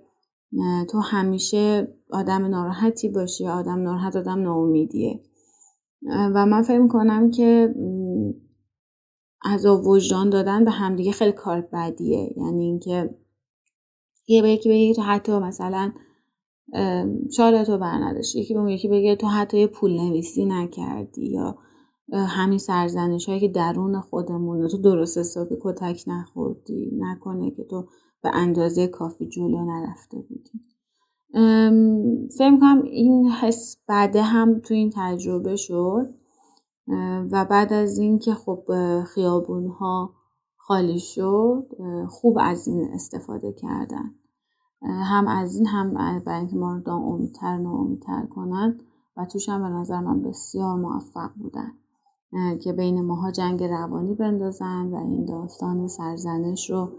تو 0.89 0.99
همیشه 0.99 1.88
آدم 2.11 2.45
ناراحتی 2.45 3.09
باشی 3.09 3.47
آدم 3.47 3.81
ناراحت 3.81 4.15
آدم 4.15 4.41
ناامیدیه. 4.41 5.23
و 6.09 6.45
من 6.45 6.61
فکر 6.61 6.79
می‌کنم 6.79 7.31
که 7.31 7.75
عذاب 9.45 9.88
وجدان 9.88 10.29
دادن 10.29 10.65
به 10.65 10.71
همدیگه 10.71 11.11
خیلی 11.11 11.31
کار 11.31 11.61
بدیه. 11.61 12.33
یعنی 12.38 12.63
اینکه 12.63 13.15
یه 14.27 14.41
به 14.41 14.49
یکی 14.49 14.69
بگه 14.69 14.93
تو 14.93 15.01
حتی 15.01 15.39
مثلا 15.39 15.91
شاید 17.35 17.63
تو 17.63 17.77
برنداشت 17.77 18.35
یکی 18.35 18.53
به 18.53 18.73
یکی 18.73 18.88
بگه 18.88 19.15
تو 19.15 19.27
حتی 19.27 19.67
پول 19.67 20.01
نویسی 20.01 20.45
نکردی 20.45 21.25
یا 21.25 21.57
همین 22.13 22.57
سرزنش 22.57 23.29
هایی 23.29 23.39
که 23.39 23.47
درون 23.47 24.01
خودمون 24.01 24.67
تو 24.67 24.77
درست 24.77 25.17
حسابی 25.17 25.55
کتک 25.61 26.03
نخوردی. 26.07 26.91
نکنه 26.97 27.51
که 27.51 27.63
تو 27.63 27.88
به 28.23 28.29
اندازه 28.33 28.88
کافی 28.88 29.27
جلو 29.27 29.65
نرفته 29.65 30.17
بودی. 30.17 30.61
فکر 32.38 32.59
کنم 32.59 32.81
این 32.83 33.29
حس 33.29 33.77
بعده 33.88 34.21
هم 34.21 34.59
تو 34.59 34.73
این 34.73 34.91
تجربه 34.95 35.55
شد. 35.55 36.13
و 37.31 37.45
بعد 37.45 37.73
از 37.73 37.97
اینکه 37.97 38.33
خب 38.33 38.63
خیابون 39.13 39.67
ها 39.67 40.13
خالی 40.67 40.99
شد 40.99 41.67
خوب 42.10 42.38
از 42.41 42.67
این 42.67 42.89
استفاده 42.93 43.54
کردن. 43.54 44.15
هم 44.82 45.28
از 45.28 45.56
این 45.56 45.67
هم 45.67 45.93
برای 45.93 46.39
اینکه 46.39 46.56
ما 46.56 46.82
رو 46.86 46.93
امیدتر 46.93 47.58
ناامیدتر 47.58 48.25
کنن 48.25 48.80
و 49.17 49.25
توش 49.25 49.49
هم 49.49 49.62
به 49.63 49.69
نظر 49.69 49.99
من 49.99 50.21
بسیار 50.21 50.75
موفق 50.75 51.30
بودن. 51.36 51.71
که 52.63 52.73
بین 52.73 53.06
ماها 53.06 53.32
جنگ 53.32 53.63
روانی 53.63 54.15
بندازن 54.15 54.86
و 54.86 54.95
این 54.95 55.25
داستان 55.25 55.88
سرزنش 55.88 56.69
رو 56.69 56.91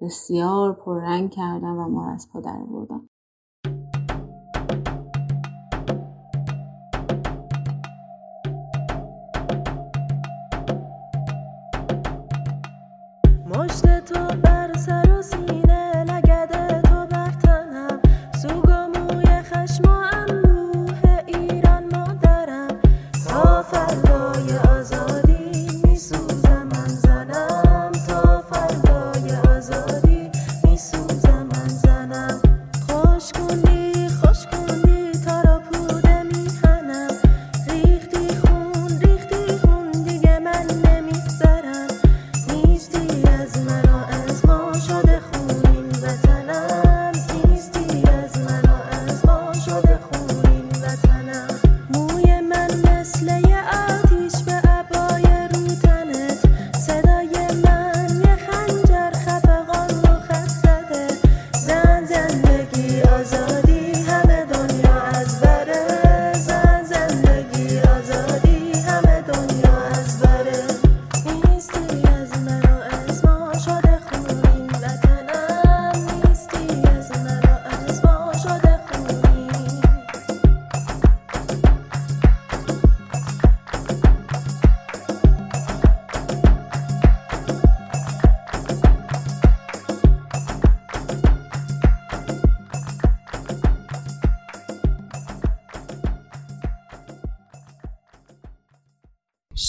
بسیار 0.00 0.72
پررنگ 0.72 1.30
کردن 1.30 1.72
و 1.72 1.88
ما 1.88 2.06
رو 2.06 2.12
از 2.12 2.28
پا 2.32 2.40
در 2.40 2.64
بردن. 2.64 3.08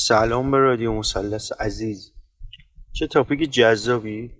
سلام 0.07 0.51
به 0.51 0.57
رادیو 0.57 0.93
مثلث 0.93 1.51
عزیز. 1.51 2.13
چه 2.93 3.07
تاپیک 3.07 3.51
جذابی. 3.51 4.31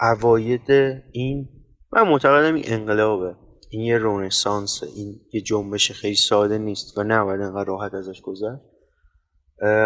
اواید 0.00 0.70
این 1.12 1.48
من 1.92 2.02
معتقدم 2.08 2.54
این 2.54 2.64
انقلابه. 2.66 3.36
این 3.70 3.82
یه 3.82 3.98
رونسانسه 3.98 4.86
این 4.86 5.20
یه 5.32 5.40
جنبش 5.40 5.92
خیلی 5.92 6.14
ساده 6.14 6.58
نیست 6.58 6.98
و 6.98 7.02
نباید 7.02 7.40
انقدر 7.40 7.64
راحت 7.64 7.94
ازش 7.94 8.20
گذر 8.20 8.56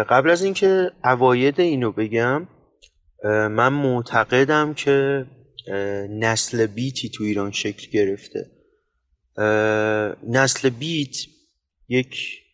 قبل 0.09 0.29
از 0.29 0.43
اینکه 0.43 0.91
اواید 1.03 1.59
اینو 1.59 1.91
بگم 1.91 2.47
من 3.23 3.73
معتقدم 3.73 4.73
که 4.73 5.25
نسل 6.09 6.65
بیتی 6.65 7.09
تو 7.09 7.23
ایران 7.23 7.51
شکل 7.51 7.91
گرفته. 7.91 8.51
نسل 10.27 10.69
بیت 10.69 11.15
یک 11.87 12.46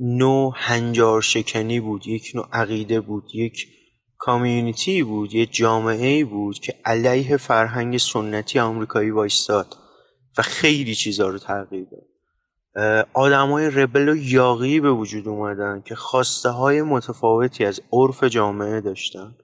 نوع 0.00 0.52
هنجار 0.56 1.22
شکنی 1.22 1.80
بود 1.80 2.06
یک 2.06 2.32
نوع 2.34 2.48
عقیده 2.52 3.00
بود 3.00 3.34
یک 3.34 3.66
کامیونیتی 4.18 5.02
بود 5.02 5.34
یک 5.34 5.52
جامعه 5.52 6.24
بود 6.24 6.58
که 6.58 6.74
علیه 6.84 7.36
فرهنگ 7.36 7.98
سنتی 7.98 8.58
آمریکایی 8.58 9.10
وایستاد 9.10 9.76
و 10.38 10.42
خیلی 10.42 10.94
چیزها 10.94 11.28
رو 11.28 11.38
تغییر 11.38 11.86
داد. 11.90 12.08
آدم 13.14 13.50
های 13.50 13.70
ربل 13.70 14.08
و 14.08 14.16
یاقی 14.16 14.80
به 14.80 14.92
وجود 14.92 15.28
اومدن 15.28 15.82
که 15.86 15.94
خواسته 15.94 16.48
های 16.48 16.82
متفاوتی 16.82 17.64
از 17.64 17.80
عرف 17.92 18.24
جامعه 18.24 18.80
داشتن. 18.80 19.36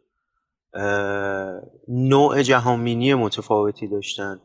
نوع 1.88 2.42
جهانبینی 2.42 3.14
متفاوتی 3.14 3.88
داشتن. 3.88 4.40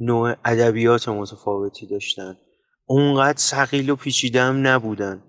نوع 0.00 0.34
ادبیات 0.44 1.08
متفاوتی 1.08 1.86
داشتن. 1.86 2.36
اونقدر 2.86 3.38
سقیل 3.38 3.90
و 3.90 3.96
پیچیده 3.96 4.42
هم 4.42 4.66
نبودن. 4.66 5.22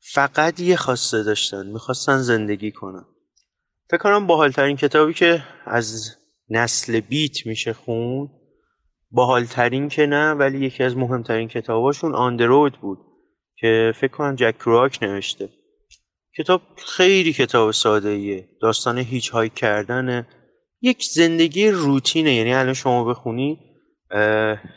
فقط 0.00 0.60
یه 0.60 0.76
خواسته 0.76 1.22
داشتن 1.22 1.66
می‌خواستن 1.66 2.18
زندگی 2.18 2.72
کنن. 2.72 3.04
فکر 3.90 3.98
کنم 3.98 4.26
باحالترین 4.26 4.76
کتابی 4.76 5.14
که 5.14 5.44
از 5.66 6.16
نسل 6.50 7.00
بیت 7.00 7.46
میشه 7.46 7.72
خون 7.72 8.30
باحالترین 9.10 9.88
که 9.88 10.06
نه 10.06 10.32
ولی 10.32 10.66
یکی 10.66 10.82
از 10.82 10.96
مهمترین 10.96 11.48
کتاباشون 11.48 12.14
آندرود 12.14 12.80
بود 12.80 12.98
که 13.56 13.92
فکر 13.96 14.12
کنم 14.12 14.34
جک 14.34 14.58
کراک 14.58 15.02
نوشته. 15.02 15.48
کتاب 16.38 16.62
خیلی 16.76 17.32
کتاب 17.32 17.70
ساده 17.70 18.08
ایه 18.08 18.48
داستان 18.60 18.98
هیچ 18.98 19.28
های 19.28 19.48
کردن 19.48 20.26
یک 20.82 21.04
زندگی 21.04 21.70
روتینه 21.70 22.34
یعنی 22.34 22.54
الان 22.54 22.74
شما 22.74 23.04
بخونی 23.04 23.58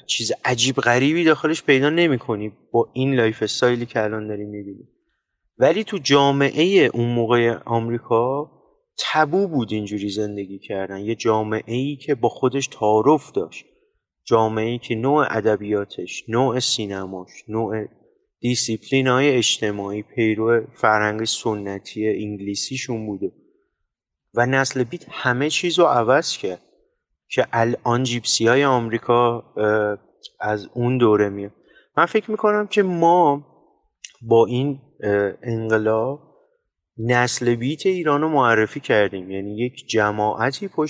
چیز 0.08 0.32
عجیب 0.46 0.76
غریبی 0.76 1.24
داخلش 1.24 1.64
پیدا 1.64 1.90
نمی 1.90 2.20
کنی 2.20 2.52
با 2.72 2.92
این 2.94 3.16
lifestyle 3.16 3.44
ی 3.44 3.86
که 3.86 4.04
الان 4.04 4.28
داری 4.28 4.46
می‌بینی. 4.46 4.88
ولی 5.62 5.84
تو 5.84 5.98
جامعه 5.98 6.90
اون 6.94 7.10
موقع 7.10 7.58
آمریکا 7.66 8.52
تابو 8.98 9.48
بود 9.48 9.72
اینجوری 9.72 10.10
زندگی 10.10 10.60
کردن. 10.60 11.00
یه 11.00 11.16
جامعه 11.16 11.76
ای 11.76 11.96
که 11.96 12.16
با 12.16 12.30
خودش 12.30 12.68
تعارف 12.68 13.32
داشت. 13.32 13.66
جامعه 14.24 14.66
ای 14.66 14.78
که 14.78 14.96
نوع 14.96 15.26
ادبیاتش 15.30 16.24
نوع 16.28 16.60
سینماش 16.60 17.30
نوع 17.48 17.86
دیسیپلین 18.40 19.08
های 19.08 19.30
اجتماعی 19.30 20.02
پیرو 20.02 20.62
فرهنگ 20.74 21.26
سنتی 21.26 22.08
انگلیسیشون 22.08 23.06
بوده 23.06 23.32
و 24.34 24.46
نسل 24.46 24.84
بیت 24.84 25.06
همه 25.10 25.50
چیز 25.50 25.80
رو 25.80 25.86
عوض 25.86 26.38
کرد 26.38 26.62
که 27.28 27.48
الان 27.54 28.04
جیپسی 28.04 28.48
های 28.48 28.66
آمریکا 28.66 29.44
از 30.40 30.68
اون 30.74 30.98
دوره 30.98 31.30
میاد. 31.30 31.52
من 31.98 32.06
فکر 32.06 32.32
می‌کنم 32.32 32.68
که 32.68 32.84
ما 32.84 33.51
با 34.22 34.46
این 34.46 34.80
انقلاب 35.44 36.32
نسل 36.98 37.56
بیت 37.56 37.86
ایران 37.86 38.22
رو 38.22 38.30
معرفی 38.30 38.80
کردیم. 38.80 39.32
یعنی 39.32 39.58
یک 39.58 39.88
جماعتی 39.88 40.68
پا 40.68 40.86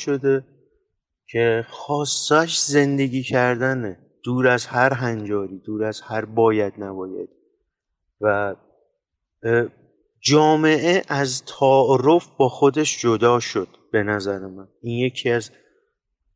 که 1.27 1.65
خواستش 1.69 2.59
زندگی 2.59 3.23
کردنه. 3.23 3.99
دور 4.23 4.47
از 4.47 4.65
هر 4.65 4.93
هنجاری 4.93 5.59
دور 5.59 5.83
از 5.83 6.01
هر 6.01 6.25
باید 6.25 6.73
نباید. 6.77 7.29
و 8.21 8.55
جامعه 10.19 11.01
از 11.07 11.43
تعارف 11.45 12.27
با 12.37 12.49
خودش 12.49 13.01
جدا 13.01 13.39
شد 13.39 13.67
به 13.91 14.03
نظر 14.03 14.39
من. 14.39 14.67
این 14.81 15.05
یکی 15.05 15.29
از 15.29 15.51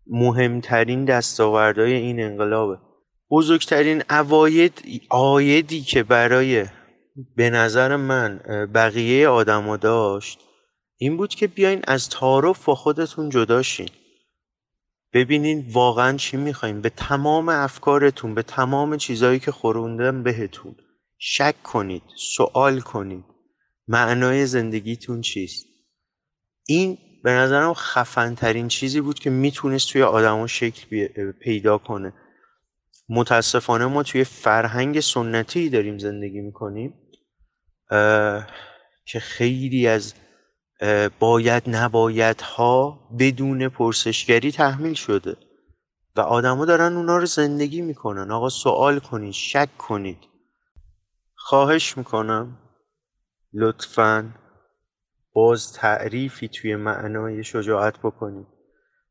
مهمترین 0.08 1.06
دستاوردهای 1.06 1.94
این 1.94 2.20
انقلابه. 2.20 2.78
بزرگترین 3.32 4.04
اواید 4.10 4.82
آیدی 5.10 5.82
که 5.82 6.04
برای 6.04 6.66
به 7.36 7.50
نظر 7.50 7.96
من 7.96 8.38
بقیه 8.74 9.28
آدما 9.28 9.78
داشت 9.78 10.40
این 10.98 11.18
بود 11.18 11.36
که 11.36 11.48
بیاین 11.48 11.82
از 11.88 12.10
تعارف 12.10 12.66
با 12.66 12.76
خودتون 12.76 13.30
جدا 13.30 13.62
شین. 13.62 13.90
ببینین 15.14 15.66
واقعا 15.72 16.18
چی 16.18 16.38
می‌خواین. 16.38 16.82
به 16.82 16.90
تمام 16.90 17.50
افکارتون 17.50 18.36
به 18.36 18.44
تمام 18.44 18.98
چیزهایی 18.98 19.40
که 19.40 19.52
خوروندم 19.52 20.24
بهتون 20.24 20.76
شک 21.18 21.64
کنید 21.64 22.04
سوال 22.18 22.80
کنید. 22.80 23.24
معنای 23.88 24.46
زندگیتون 24.46 25.22
چیست؟ 25.22 25.66
این 26.68 26.98
به 27.24 27.32
نظرم 27.32 27.74
خفن 27.74 28.36
ترین 28.36 28.68
چیزی 28.68 29.02
بود 29.02 29.20
که 29.20 29.30
می‌تونست 29.30 29.92
توی 29.92 30.04
آدما 30.04 30.48
شکل 30.48 31.08
پیدا 31.32 31.78
کنه. 31.78 32.14
متاسفانه 33.10 33.86
ما 33.86 34.04
توی 34.04 34.24
فرهنگ 34.24 35.00
سنتی 35.00 35.70
داریم 35.70 35.98
زندگی 35.98 36.42
می‌کنیم. 36.42 36.94
که 39.06 39.20
خیلی 39.20 39.88
از 39.88 40.14
باید 41.20 41.64
نباید 41.68 42.42
ها 42.42 43.00
بدون 43.20 43.70
پرسشگری 43.70 44.52
تحمیل 44.52 44.94
شده 44.94 45.38
و 46.16 46.22
آدما 46.22 46.66
دارن 46.66 46.96
اونا 46.96 47.18
رو 47.18 47.26
زندگی 47.26 47.82
می‌کنن. 47.82 48.32
آقا 48.32 48.50
سوال 48.50 49.00
کنید 49.00 49.34
شک 49.34 49.78
کنید. 49.78 50.18
خواهش 51.36 51.98
می‌کنم 51.98 52.58
لطفا 53.54 54.36
باز 55.34 55.74
تعریفی 55.74 56.48
توی 56.48 56.76
معنای 56.76 57.44
شجاعت 57.44 58.00
بکنید. 58.00 58.48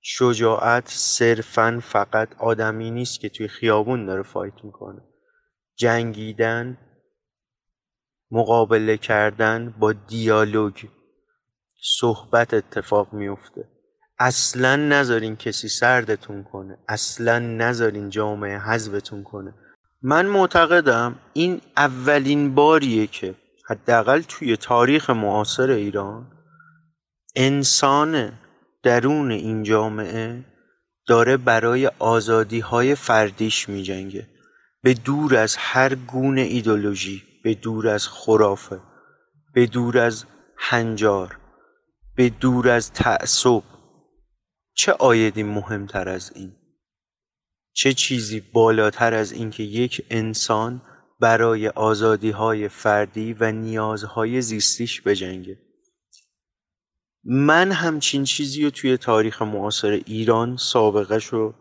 شجاعت 0.00 0.88
صرفا 0.88 1.80
فقط 1.82 2.28
آدمی 2.38 2.90
نیست 2.90 3.20
که 3.20 3.28
توی 3.28 3.48
خیابون 3.48 4.06
داره 4.06 4.22
فایت 4.22 4.64
می‌کنه. 4.64 5.02
جنگیدن 5.76 6.78
مقابله 8.34 8.96
کردن 8.96 9.74
با 9.78 9.92
دیالوگ 9.92 10.84
صحبت 11.82 12.54
اتفاق 12.54 13.12
میفته 13.12 13.64
اصلا 14.18 14.76
نذارین 14.76 15.36
کسی 15.36 15.68
سردتون 15.68 16.44
کنه. 16.44 16.78
اصلا 16.88 17.38
نذارین 17.38 18.10
جامعه 18.10 18.58
حذفتون 18.58 19.22
کنه. 19.22 19.54
من 20.02 20.26
معتقدم 20.26 21.18
این 21.32 21.60
اولین 21.76 22.54
باریه 22.54 23.06
که 23.06 23.34
حداقل 23.68 24.22
توی 24.28 24.56
تاریخ 24.56 25.10
معاصر 25.10 25.70
ایران 25.70 26.32
انسان 27.36 28.32
درون 28.82 29.30
این 29.30 29.62
جامعه 29.62 30.44
داره 31.06 31.36
برای 31.36 31.90
آزادی 31.98 32.60
های 32.60 32.94
فردیش 32.94 33.68
می 33.68 33.82
جنگه 33.82 34.28
به 34.82 34.94
دور 34.94 35.36
از 35.36 35.56
هر 35.58 35.94
گونه 35.94 36.40
ایدولوژی. 36.40 37.33
به 37.44 37.54
دور 37.54 37.88
از 37.88 38.08
خرافه 38.08 38.80
به 39.54 39.66
دور 39.66 39.98
از 39.98 40.24
هنجار 40.56 41.38
به 42.16 42.28
دور 42.28 42.68
از 42.68 42.92
تعصب. 42.92 43.62
چه 44.74 44.92
آیدی 44.92 45.42
مهمتر 45.42 46.08
از 46.08 46.32
این؟ 46.34 46.52
چه 47.72 47.92
چیزی 47.92 48.40
بالاتر 48.40 49.14
از 49.14 49.32
اینکه 49.32 49.62
یک 49.62 50.06
انسان 50.10 50.82
برای 51.20 51.68
آزادی 51.68 52.30
های 52.30 52.68
فردی 52.68 53.32
و 53.32 53.52
نیازهای 53.52 54.42
زیستیش 54.42 55.00
بجنگه؟ 55.02 55.58
من 57.24 57.72
همچین 57.72 58.24
چیزی 58.24 58.64
رو 58.64 58.70
توی 58.70 58.96
تاریخ 58.96 59.42
معاصر 59.42 59.90
ایران 59.90 60.56
سابقش 60.56 61.26
رو 61.26 61.54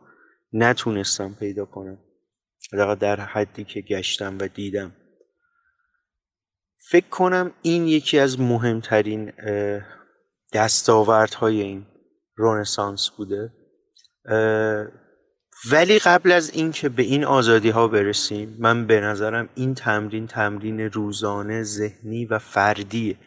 نتونستم 0.53 1.34
پیدا 1.39 1.65
کنم. 1.65 1.97
در 2.99 3.19
حدی 3.19 3.63
که 3.63 3.81
گشتم 3.81 4.38
و 4.39 4.47
دیدم. 4.47 4.95
فکر 6.93 7.09
کنم 7.09 7.51
این 7.61 7.87
یکی 7.87 8.19
از 8.19 8.39
مهمترین 8.39 9.31
دستاوردهای 10.53 11.61
این 11.61 11.85
رونسانس 12.35 13.09
بوده. 13.09 13.53
ولی 15.71 15.99
قبل 15.99 16.31
از 16.31 16.49
اینکه 16.49 16.89
به 16.89 17.03
این 17.03 17.25
آزادی 17.25 17.69
ها 17.69 17.87
برسیم 17.87 18.57
من 18.59 18.87
به 18.87 18.99
نظرم 18.99 19.49
این 19.55 19.75
تمرین 19.75 20.27
تمرین 20.27 20.79
روزانه 20.79 21.63
ذهنی 21.63 22.25
و 22.25 22.39
فردیه 22.39 23.17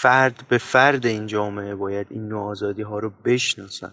فرد 0.00 0.44
به 0.48 0.58
فرد 0.58 1.06
این 1.06 1.26
جامعه 1.26 1.74
باید 1.74 2.06
این 2.10 2.28
نوع 2.28 2.50
آزادی 2.50 2.82
ها 2.82 2.98
رو 2.98 3.10
بشناسن 3.24 3.92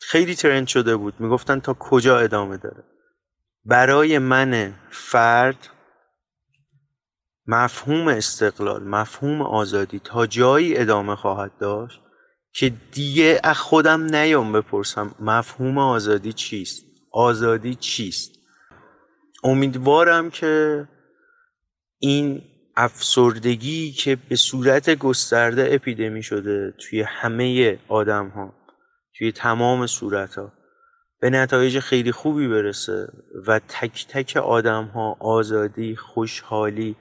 خیلی 0.00 0.34
ترند 0.34 0.66
شده 0.66 0.96
بود. 0.96 1.14
می‌گفتن 1.18 1.60
تا 1.60 1.74
کجا 1.74 2.18
ادامه 2.18 2.56
داره؟ 2.56 2.84
برای 3.64 4.18
من 4.18 4.74
فرد 4.90 5.68
مفهوم 7.46 8.08
استقلال 8.08 8.82
مفهوم 8.82 9.42
آزادی 9.42 10.00
تا 10.04 10.26
جایی 10.26 10.76
ادامه 10.76 11.16
خواهد 11.16 11.58
داشت 11.58 12.00
که 12.52 12.72
دیگه 12.92 13.40
از 13.44 13.58
خودم 13.58 14.02
نیام 14.02 14.52
بپرسم 14.52 15.14
مفهوم 15.20 15.78
آزادی 15.78 16.32
چیست؟ 16.32 16.84
آزادی 17.12 17.74
چیست؟ 17.74 18.32
امیدوارم 19.44 20.30
که 20.30 20.88
این 21.98 22.42
افسردگی 22.76 23.92
که 23.92 24.16
به 24.28 24.36
صورت 24.36 24.90
گسترده 24.94 25.68
اپیدمی 25.70 26.22
شده 26.22 26.74
توی 26.78 27.02
همه 27.02 27.78
آدم 27.88 28.28
ها 28.28 28.54
توی 29.18 29.32
تمام 29.32 29.86
صورت 29.86 30.34
ها 30.34 30.52
به 31.20 31.30
نتایج 31.30 31.78
خیلی 31.78 32.12
خوبی 32.12 32.48
برسه 32.48 33.08
و 33.46 33.58
تک 33.58 34.06
تک 34.08 34.36
آدم 34.36 34.84
ها 34.84 35.16
آزادی 35.20 35.96
خوشحالی 35.96 36.96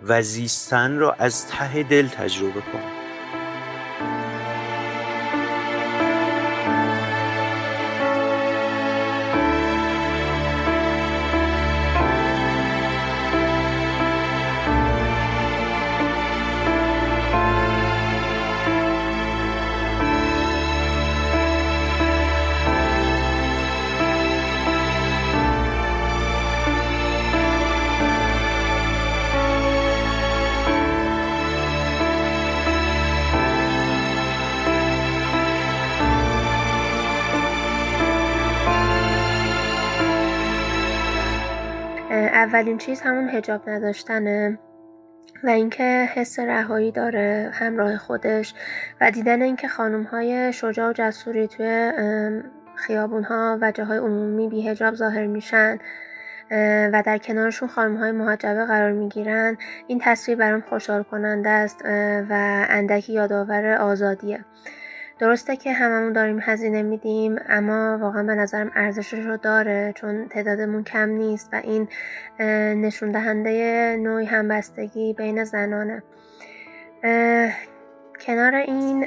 و 0.00 0.22
زیستن 0.22 0.96
را 0.96 1.12
از 1.12 1.46
ته 1.46 1.82
دل 1.82 2.08
تجربه 2.08 2.60
کنند 2.60 3.03
اولین 42.54 42.78
چیز 42.78 43.00
همون 43.00 43.28
هجاب 43.28 43.70
نداشتنه 43.70 44.58
و 45.44 45.48
اینکه 45.48 46.08
حس 46.14 46.38
رهایی 46.38 46.92
داره 46.92 47.50
همراه 47.52 47.96
خودش 47.96 48.54
و 49.00 49.10
دیدن 49.10 49.42
اینکه 49.42 49.68
خانم 49.68 50.02
های 50.02 50.52
شجاع 50.52 50.90
و 50.90 50.92
جسوری 50.92 51.48
توی 51.48 51.92
خیابون 52.74 53.24
ها 53.24 53.58
و 53.62 53.72
جاهای 53.72 53.98
عمومی 53.98 54.48
بی 54.48 54.68
هجاب 54.68 54.94
ظاهر 54.94 55.26
میشن 55.26 55.78
و 56.92 57.02
در 57.06 57.18
کنارشون 57.18 57.68
خانم 57.68 57.96
های 57.96 58.12
محجبه 58.12 58.64
قرار 58.64 58.92
می‌گیرن. 58.92 59.56
این 59.86 60.00
تصویر 60.04 60.38
برام 60.38 60.60
خوشحال 60.60 61.02
کننده 61.02 61.48
است 61.48 61.80
و 62.30 62.66
اندکی 62.68 63.12
یادآور 63.12 63.74
آزادیه. 63.74 64.44
درسته 65.18 65.56
که 65.56 65.72
هممون 65.72 66.12
داریم 66.12 66.38
هزینه 66.42 66.82
میدیم 66.82 67.36
اما 67.48 67.98
واقعا 68.00 68.22
به 68.22 68.34
نظرم 68.34 68.70
ارزشش 68.74 69.18
رو 69.18 69.36
داره 69.36 69.92
چون 69.96 70.28
تعدادمون 70.28 70.84
کم 70.84 71.08
نیست 71.08 71.48
و 71.52 71.60
این 71.64 71.88
نشون 72.80 73.12
دهنده 73.12 73.96
نوعی 74.00 74.26
همبستگی 74.26 75.12
بین 75.12 75.44
زنانه. 75.44 76.02
کنار 78.26 78.54
این 78.54 79.06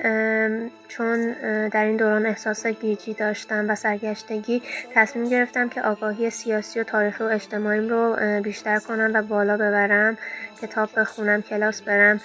چون 0.88 1.32
در 1.68 1.86
این 1.86 1.98
دوران 1.98 2.26
احساس 2.26 2.68
گیجی 2.68 3.14
داشتم 3.14 3.66
و 3.70 3.76
سرگشتگی 3.76 4.62
تصمیم 4.96 5.30
گرفتم 5.30 5.70
که 5.70 5.82
آگاهی 5.82 6.30
سیاسی 6.30 6.80
و 6.80 6.84
تاریخی 6.84 7.24
و 7.24 7.28
اجتماعیم 7.28 7.90
رو 7.90 8.18
بیشتر 8.42 8.80
کنم 8.80 9.12
و 9.14 9.22
بالا 9.22 9.58
ببرم 9.58 10.18
کتاب 10.62 10.90
بخونم 10.98 11.42
کلاس 11.42 11.82
برم 11.82 12.22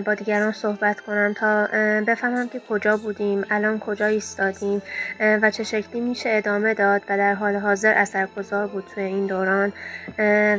با 0.00 0.14
دیگران 0.14 0.52
صحبت 0.52 1.00
کنم 1.00 1.34
تا 1.36 1.66
بفهمم 2.06 2.48
که 2.48 2.60
کجا 2.68 2.96
بودیم 2.96 3.44
الان 3.50 3.78
کجا 3.78 4.06
ایستادیم 4.06 4.82
و 5.20 5.50
چه 5.50 5.64
شکلی 5.64 6.00
میشه 6.00 6.30
ادامه 6.32 6.74
داد 6.74 7.02
و 7.08 7.16
در 7.16 7.34
حال 7.34 7.56
حاضر 7.56 7.92
اثرگذار 7.92 8.66
بود 8.66 8.84
توی 8.94 9.04
این 9.04 9.26
دوران 9.26 9.72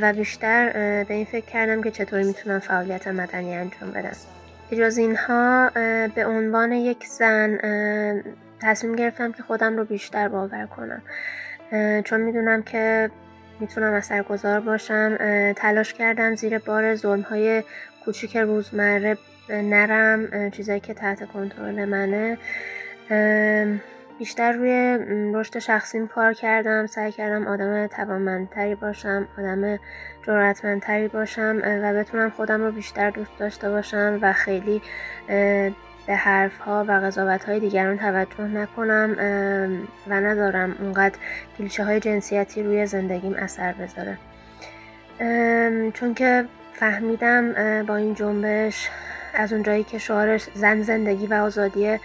و 0.01 0.13
بیشتر 0.13 0.69
به 1.03 1.13
این 1.13 1.25
فکر 1.25 1.45
کردم 1.45 1.83
که 1.83 1.91
چطوری 1.91 2.23
می‌تونم 2.23 2.59
فعالیت 2.59 3.07
مدنی 3.07 3.55
انجام 3.55 3.91
بدم. 3.91 4.36
جز 4.71 4.97
اینها 4.97 5.69
به 6.15 6.25
عنوان 6.25 6.71
یک 6.71 7.05
زن 7.05 7.57
تصمیم 8.61 8.95
گرفتم 8.95 9.31
که 9.31 9.43
خودم 9.43 9.77
رو 9.77 9.85
بیشتر 9.85 10.27
باور 10.27 10.65
کنم. 10.65 11.01
چون 12.03 12.21
می‌دونم 12.21 12.63
که 12.63 13.09
می‌تونم 13.59 13.93
اثرگذار 13.93 14.59
باشم 14.59 15.17
تلاش 15.53 15.93
کردم 15.93 16.35
زیر 16.35 16.59
بار 16.59 16.95
ظلم 16.95 17.21
های 17.21 17.63
کوچیک 18.05 18.37
روزمره 18.37 19.17
نرم 19.49 20.49
چیزایی 20.49 20.79
که 20.79 20.93
تحت 20.93 21.31
کنترل 21.31 21.85
منه. 21.85 22.37
بیشتر 24.19 24.51
روی 24.51 24.97
رشد 25.33 25.59
شخصیم 25.59 26.07
کار 26.07 26.33
کردم 26.33 26.85
سعی 26.85 27.11
کردم 27.11 27.47
آدم 27.47 27.87
توانمندتری 27.87 28.75
باشم 28.75 29.27
آدم 29.37 29.79
جرأتمندتری 30.27 31.07
باشم 31.07 31.61
و 31.83 31.93
بتونم 31.93 32.29
خودم 32.29 32.63
رو 32.63 32.71
بیشتر 32.71 33.09
دوست 33.09 33.39
داشته 33.39 33.69
باشم 33.69 34.19
و 34.21 34.33
خیلی 34.33 34.81
به 36.07 36.15
حرف 36.15 36.57
ها 36.57 36.85
و 36.87 36.91
قضاوت 36.91 37.43
های 37.43 37.59
دیگران 37.59 37.97
توجه 37.97 38.43
نکنم 38.43 39.15
و 40.07 40.13
ندارم 40.13 40.75
اونقدر 40.79 41.15
کلیشه 41.57 41.83
های 41.83 41.99
جنسیتی 41.99 42.63
روی 42.63 42.85
زندگیم 42.85 43.33
اثر 43.33 43.73
بذاره. 43.73 44.17
چون 45.93 46.13
که 46.13 46.45
فهمیدم 46.73 47.53
با 47.85 47.95
این 47.95 48.13
جنبش 48.13 48.89
از 49.33 49.53
اونجایی 49.53 49.83
که 49.83 49.97
شعارش 49.97 50.47
زن 50.53 50.81
زندگی 50.81 51.27
و 51.27 51.33
آزادیه 51.33 51.99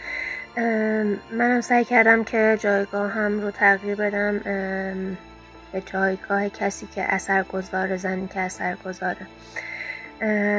منم 1.31 1.61
سعی 1.61 1.85
کردم 1.85 2.25
که 2.25 2.59
جایگاه 2.61 3.11
هم 3.11 3.41
رو 3.41 3.51
تغییر 3.51 3.95
بدم 3.95 4.39
به 5.73 5.81
جایگاه 5.87 6.49
کسی 6.49 6.87
که 6.95 7.15
اثر 7.15 7.43
گذاره 7.43 7.97
زنی 7.97 8.29
که 8.29 8.41
اثر 8.41 8.77
گذاره 8.85 9.27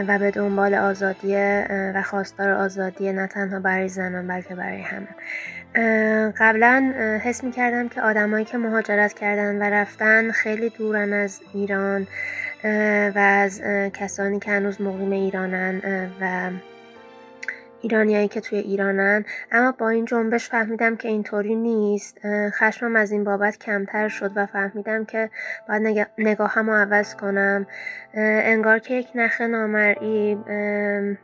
و 0.08 0.20
به 0.20 0.32
دنبال 0.32 0.76
آزادی 0.76 1.36
و 1.70 2.02
خواستار 2.02 2.50
آزادی 2.50 3.12
نه 3.12 3.28
تنها 3.28 3.60
برای 3.60 3.90
زنان 3.90 4.28
بلکه 4.28 4.56
برای 4.56 4.82
همه. 4.82 5.08
قبلا 6.38 6.94
حس 7.24 7.44
می 7.44 7.52
کردم 7.52 7.90
که 7.90 8.02
آدمایی 8.02 8.46
که 8.46 8.58
مهاجرت 8.58 9.14
کردن 9.14 9.62
و 9.62 9.64
رفتن 9.64 10.32
خیلی 10.32 10.70
دورن 10.70 11.14
از 11.14 11.42
ایران 11.54 12.08
و 13.16 13.20
از 13.20 13.62
کسانی 13.94 14.40
که 14.40 14.52
هنوز 14.52 14.82
مقیم 14.82 15.12
ایرانن 15.12 15.82
و 16.22 16.52
ایرانیایی 17.84 18.28
که 18.28 18.42
توی 18.42 18.58
ایرانن. 18.58 19.26
اما 19.52 19.72
با 19.72 19.90
این 19.90 20.06
جنبش 20.06 20.50
فهمیدم 20.50 20.96
که 20.96 21.08
اینطوری 21.08 21.56
نیست. 21.56 22.18
خشمم 22.50 22.96
از 22.96 23.12
این 23.12 23.24
بابت 23.24 23.58
کمتر 23.58 24.08
شد 24.08 24.32
و 24.36 24.46
فهمیدم 24.46 25.06
که 25.06 25.30
باید 25.70 26.08
نگاهم 26.18 26.70
رو 26.70 26.76
عوض 26.76 27.16
کنم. 27.16 27.68
انگار 28.14 28.80
که 28.80 28.94
یک 28.94 29.08
نخ 29.16 29.42
نامرئی 29.42 30.38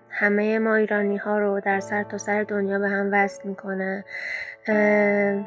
همه 0.10 0.60
ما 0.60 0.76
ایرانی 0.76 1.18
ها 1.18 1.40
رو 1.40 1.60
در 1.60 1.80
سر 1.80 2.04
تا 2.04 2.18
سر 2.18 2.44
دنیا 2.44 2.80
به 2.80 2.88
هم 2.88 3.10
وصل 3.14 3.48
می‌کنه. 3.48 4.06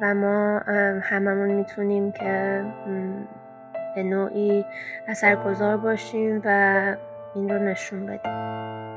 و 0.01 0.15
ما 0.15 0.59
هممون 1.03 1.49
می‌تونیم 1.49 2.13
که 2.13 2.65
به 3.97 4.03
نوعی 4.03 4.65
اثرگذار 5.09 5.77
باشیم 5.77 6.43
و 6.45 6.97
این 7.35 7.49
رو 7.49 7.59
نشون 7.59 8.07
بدیم. 8.07 8.92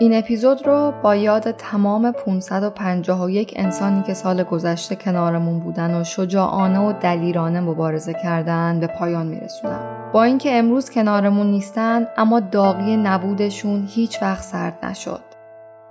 این 0.00 0.14
اپیزود 0.14 0.66
رو 0.66 0.92
با 1.02 1.16
یاد 1.16 1.50
تمام 1.50 2.12
551 2.12 3.54
انسانی 3.56 4.02
که 4.02 4.14
سال 4.14 4.42
گذشته 4.42 4.96
کنارمون 4.96 5.60
بودن 5.60 6.00
و 6.00 6.04
شجاعانه 6.04 6.78
و 6.78 6.92
دلیرانه 6.92 7.60
مبارزه 7.60 8.14
کردن 8.14 8.80
به 8.80 8.86
پایان 8.86 9.26
میرسونم. 9.26 10.10
با 10.12 10.22
اینکه 10.22 10.58
امروز 10.58 10.90
کنارمون 10.90 11.46
نیستن 11.46 12.06
اما 12.16 12.40
داغی 12.40 12.96
نبودشون 12.96 13.88
هیچ 13.90 14.22
وقت 14.22 14.42
سرد 14.42 14.78
نشد. 14.82 15.22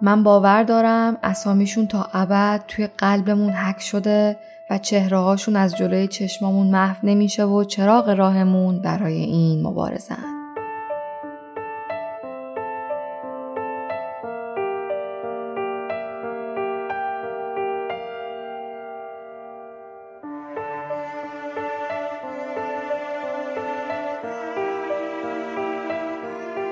من 0.02 0.24
باور 0.24 0.64
دارم 0.64 1.18
اسامیشون 1.24 1.88
تا 1.88 2.08
ابد 2.14 2.62
توی 2.68 2.88
قلبمون 2.98 3.50
حک 3.50 3.82
شده 3.82 4.38
و 4.70 4.78
چهرههاشون 4.78 5.56
از 5.56 5.78
جلوی 5.78 6.08
چشمامون 6.08 6.68
محو 6.68 7.08
نمیشه 7.08 7.44
و 7.44 7.64
چراغ 7.64 8.10
راهمون 8.10 8.82
برای 8.82 9.16
این 9.16 9.68
مبارزه 9.68 10.39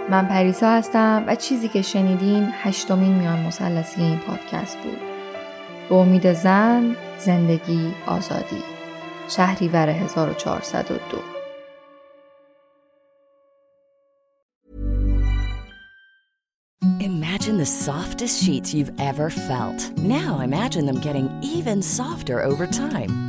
من 0.09 0.27
پریسا 0.27 0.69
هستم 0.69 1.23
و 1.27 1.35
چیزی 1.35 1.67
که 1.67 1.81
شنیدین 1.81 2.49
هشتمین 2.63 3.13
میان 3.13 3.39
مثلثی 3.39 4.01
این 4.01 4.17
پادکست 4.17 4.77
بود 4.77 4.97
به 5.89 5.95
امید 5.95 6.33
زن 6.33 6.95
زندگی 7.19 7.93
آزادی 8.05 8.63
شهریور 9.29 9.89
1402 9.89 11.17
Imagine 16.99 17.57
the 17.57 17.65
softest 17.65 18.43
sheets 18.43 18.73
you've 18.73 18.91
ever 18.99 19.29
felt. 19.29 19.79
Now 19.97 20.39
imagine 20.39 20.85
them 20.85 20.99
getting 20.99 21.27
even 21.41 21.81
softer 21.81 22.41
over 22.41 22.65
time. 22.65 23.26